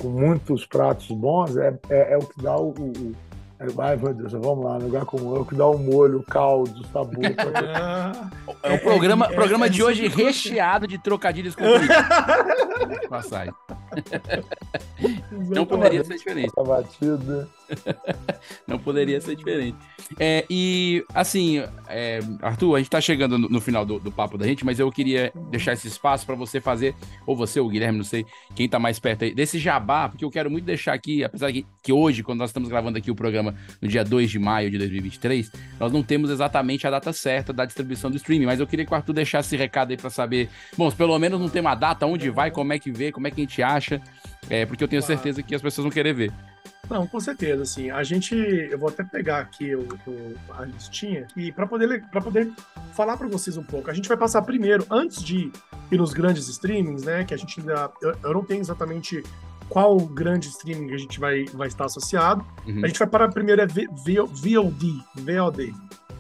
[0.01, 3.15] com muitos pratos bons, é, é, é o que dá o, o,
[3.59, 6.23] é, ai, meu Deus, vamos lá, lugar como é o que dá o molho, o
[6.23, 7.25] caldo, o sabor.
[8.63, 11.65] é o programa, é, programa de hoje recheado de trocadilhos com
[13.09, 13.55] Passagem.
[15.49, 16.53] Não poderia ser diferente.
[16.57, 17.49] Batida.
[18.67, 19.77] Não poderia ser diferente.
[20.19, 24.39] É, e, assim, é, Arthur, a gente tá chegando no, no final do, do, papo
[24.39, 26.95] da gente, mas eu queria deixar esse espaço para você fazer,
[27.27, 28.25] ou você, ou o Guilherme, não sei
[28.55, 31.67] quem tá mais perto aí, desse jabá, porque eu quero muito deixar aqui, apesar que,
[31.83, 34.79] que hoje, quando nós estamos gravando aqui o programa no dia 2 de maio de
[34.79, 38.85] 2023, nós não temos exatamente a data certa da distribuição do streaming, mas eu queria
[38.85, 41.75] que o Arthur deixasse esse recado aí para saber, bom, pelo menos não tem uma
[41.75, 43.86] data, onde vai, como é que vê, como é que a gente acha,
[44.49, 46.33] é, porque eu tenho certeza que as pessoas vão querer ver.
[46.89, 47.91] Não, com certeza, assim.
[47.91, 52.21] A gente, eu vou até pegar aqui o, o a listinha e para poder para
[52.21, 52.53] poder
[52.95, 53.91] falar para vocês um pouco.
[53.91, 55.51] A gente vai passar primeiro antes de
[55.91, 57.25] ir nos grandes streamings, né?
[57.25, 59.23] Que a gente ainda eu, eu não tenho exatamente
[59.69, 62.45] qual grande streaming a gente vai vai estar associado.
[62.67, 62.85] Uhum.
[62.85, 65.75] A gente vai para primeiro é v, v, VOD, VOD.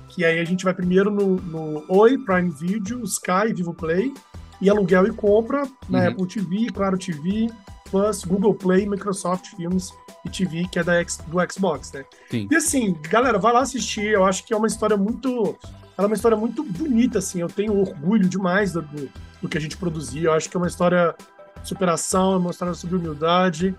[0.08, 4.12] Que aí a gente vai primeiro no, no Oi, Prime Video, Sky, Vivo Play
[4.60, 6.08] e aluguel e compra na uhum.
[6.08, 7.50] Apple TV, Claro TV,
[7.90, 9.92] Plus, Google Play, Microsoft Films
[10.24, 12.04] e TV, que é da do Xbox, né?
[12.30, 12.48] Sim.
[12.50, 14.06] E assim, galera, vai lá assistir.
[14.06, 15.56] Eu acho que é uma história muito.
[15.96, 17.40] Ela é uma história muito bonita, assim.
[17.40, 20.28] Eu tenho orgulho demais do, do, que a gente produzia.
[20.28, 21.14] Eu acho que é uma história
[21.62, 23.74] de superação, é uma história sobre humildade.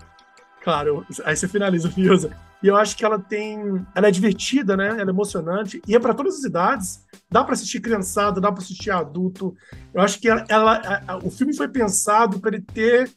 [0.62, 2.36] Claro, aí você finaliza, Fiusa.
[2.62, 3.84] E eu acho que ela tem.
[3.94, 4.88] Ela é divertida, né?
[4.88, 5.80] Ela é emocionante.
[5.86, 7.04] E é para todas as idades.
[7.30, 9.54] Dá para assistir criançada, dá para assistir adulto.
[9.94, 13.10] Eu acho que ela, ela, o filme foi pensado para ele ter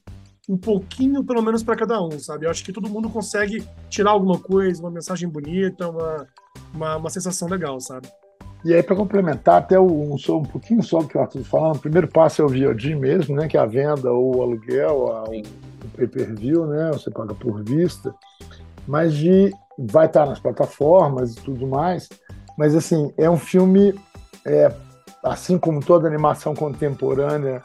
[0.49, 2.45] um pouquinho, pelo menos, para cada um, sabe?
[2.45, 6.27] Eu acho que todo mundo consegue tirar alguma coisa, uma mensagem bonita, uma,
[6.73, 8.09] uma, uma sensação legal, sabe?
[8.63, 11.77] E aí, para complementar, até um, um pouquinho só do que o Arthur tá falando,
[11.77, 13.47] o primeiro passo é o VOD mesmo, né?
[13.47, 16.91] Que é a venda ou o aluguel, o, o pay-per-view, né?
[16.91, 18.13] Você paga por vista.
[18.87, 22.09] Mas de vai estar nas plataformas e tudo mais.
[22.57, 23.93] Mas assim, é um filme,
[24.45, 24.71] é,
[25.23, 27.63] assim como toda animação contemporânea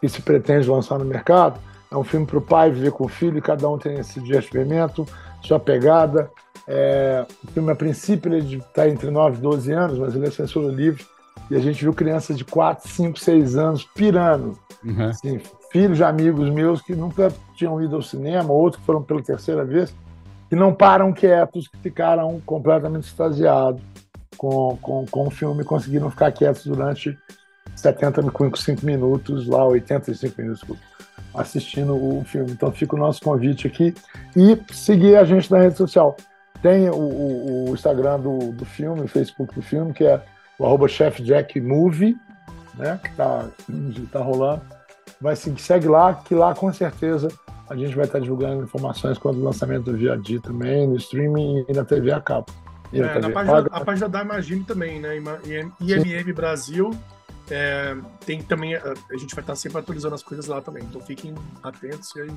[0.00, 1.58] que se pretende lançar no mercado,
[1.90, 4.20] é um filme para o pai viver com o filho, e cada um tem esse
[4.20, 5.06] divertimento,
[5.42, 6.30] sua pegada,
[6.66, 10.30] é, o filme, a princípio, ele está entre 9 e 12 anos, mas ele é
[10.30, 11.04] censura livre.
[11.50, 14.58] E a gente viu crianças de 4, 5, 6 anos pirando.
[14.84, 15.08] Uhum.
[15.08, 15.40] Assim,
[15.70, 19.64] filhos de amigos meus que nunca tinham ido ao cinema, outros que foram pela terceira
[19.64, 19.94] vez,
[20.48, 23.82] que não param quietos, que ficaram completamente extasiados
[24.36, 27.16] com, com, com o filme conseguiram ficar quietos durante
[27.74, 30.64] 75 minutos, lá 85 minutos,
[31.34, 32.52] assistindo o filme.
[32.52, 33.94] Então fica o nosso convite aqui
[34.36, 36.16] e seguir a gente na rede social.
[36.62, 40.20] Tem o, o, o Instagram do, do filme, o Facebook do filme, que é
[40.58, 42.16] o arroba chefjackmovie,
[42.74, 42.98] né?
[43.02, 43.46] Que tá,
[44.10, 44.62] tá rolando.
[45.20, 47.28] Vai seguir, segue lá, que lá com certeza
[47.68, 51.72] a gente vai estar divulgando informações quando o lançamento do Viadi também, no streaming e
[51.72, 52.46] na TV a cabo.
[52.92, 55.16] É, na, TV página, a página da Imagine também, né?
[55.80, 56.90] IMM Brasil.
[57.50, 57.96] É,
[58.26, 58.74] tem também.
[58.74, 60.82] A, a gente vai estar sempre atualizando as coisas lá também.
[60.82, 62.30] Então fiquem atentos e aí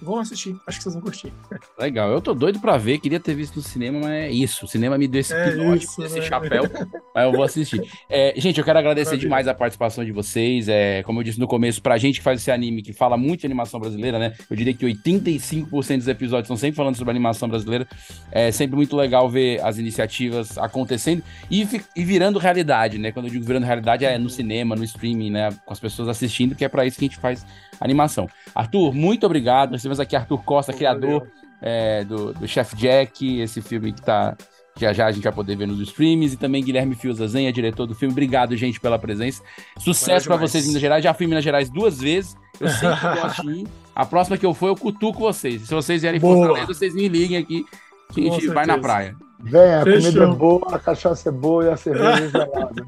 [0.00, 1.32] Vão assistir, acho que vocês vão curtir.
[1.76, 4.64] Legal, eu tô doido pra ver, queria ter visto no cinema, mas é isso.
[4.64, 6.26] O cinema me deu esse é isso, esse né?
[6.26, 6.64] chapéu,
[7.12, 7.82] mas eu vou assistir.
[8.08, 9.28] É, gente, eu quero agradecer Maravilha.
[9.28, 10.68] demais a participação de vocês.
[10.68, 13.40] É, como eu disse no começo, pra gente que faz esse anime, que fala muito
[13.40, 14.34] de animação brasileira, né?
[14.48, 17.88] Eu diria que 85% dos episódios estão sempre falando sobre animação brasileira.
[18.30, 21.66] É sempre muito legal ver as iniciativas acontecendo e,
[21.96, 23.10] e virando realidade, né?
[23.10, 25.50] Quando eu digo virando realidade, é no cinema, no streaming, né?
[25.64, 27.44] Com as pessoas assistindo, que é pra isso que a gente faz
[27.80, 28.28] animação.
[28.54, 29.72] Arthur, muito obrigado.
[29.72, 31.28] Nós temos aqui Arthur Costa, criador
[31.60, 34.36] é, do, do Chef Jack, esse filme que tá.
[34.78, 36.34] Já já a gente vai poder ver nos streams.
[36.34, 38.12] E também Guilherme Fiuzazenha, diretor do filme.
[38.12, 39.42] Obrigado, gente, pela presença.
[39.78, 41.02] Sucesso para vocês em Minas Gerais.
[41.02, 42.36] Já fui em Minas Gerais duas vezes.
[42.60, 43.68] Eu sempre gosto de ir.
[43.92, 45.62] A próxima que eu for, eu cutuco vocês.
[45.62, 46.46] Se vocês vierem Boa.
[46.46, 47.64] Fortaleza, vocês me liguem aqui
[48.12, 49.16] que a gente vai na praia.
[49.40, 50.02] Vem, a Fechou.
[50.02, 52.86] comida é boa, a cachaça é boa e a cerveja é gelada.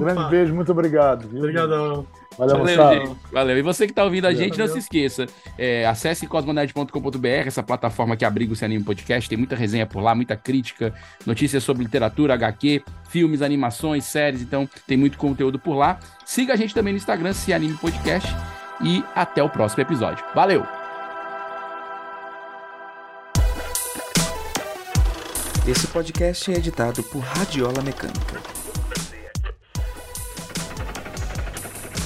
[0.00, 1.26] Grande beijo, muito obrigado.
[1.36, 2.06] Obrigadão.
[2.38, 3.58] Valeu, Valeu, Valeu.
[3.58, 4.66] E você que está ouvindo a gente, Valeu.
[4.66, 5.26] não se esqueça.
[5.58, 9.28] É, acesse cosmonet.com.br, essa plataforma que abriga o Sem Anime Podcast.
[9.28, 10.94] Tem muita resenha por lá, muita crítica,
[11.26, 14.40] notícias sobre literatura, HQ, filmes, animações, séries.
[14.40, 15.98] Então, tem muito conteúdo por lá.
[16.24, 18.34] Siga a gente também no Instagram, Se Anime Podcast.
[18.82, 20.24] E até o próximo episódio.
[20.34, 20.64] Valeu!
[25.64, 28.51] Esse podcast é editado por Radiola Mecânica.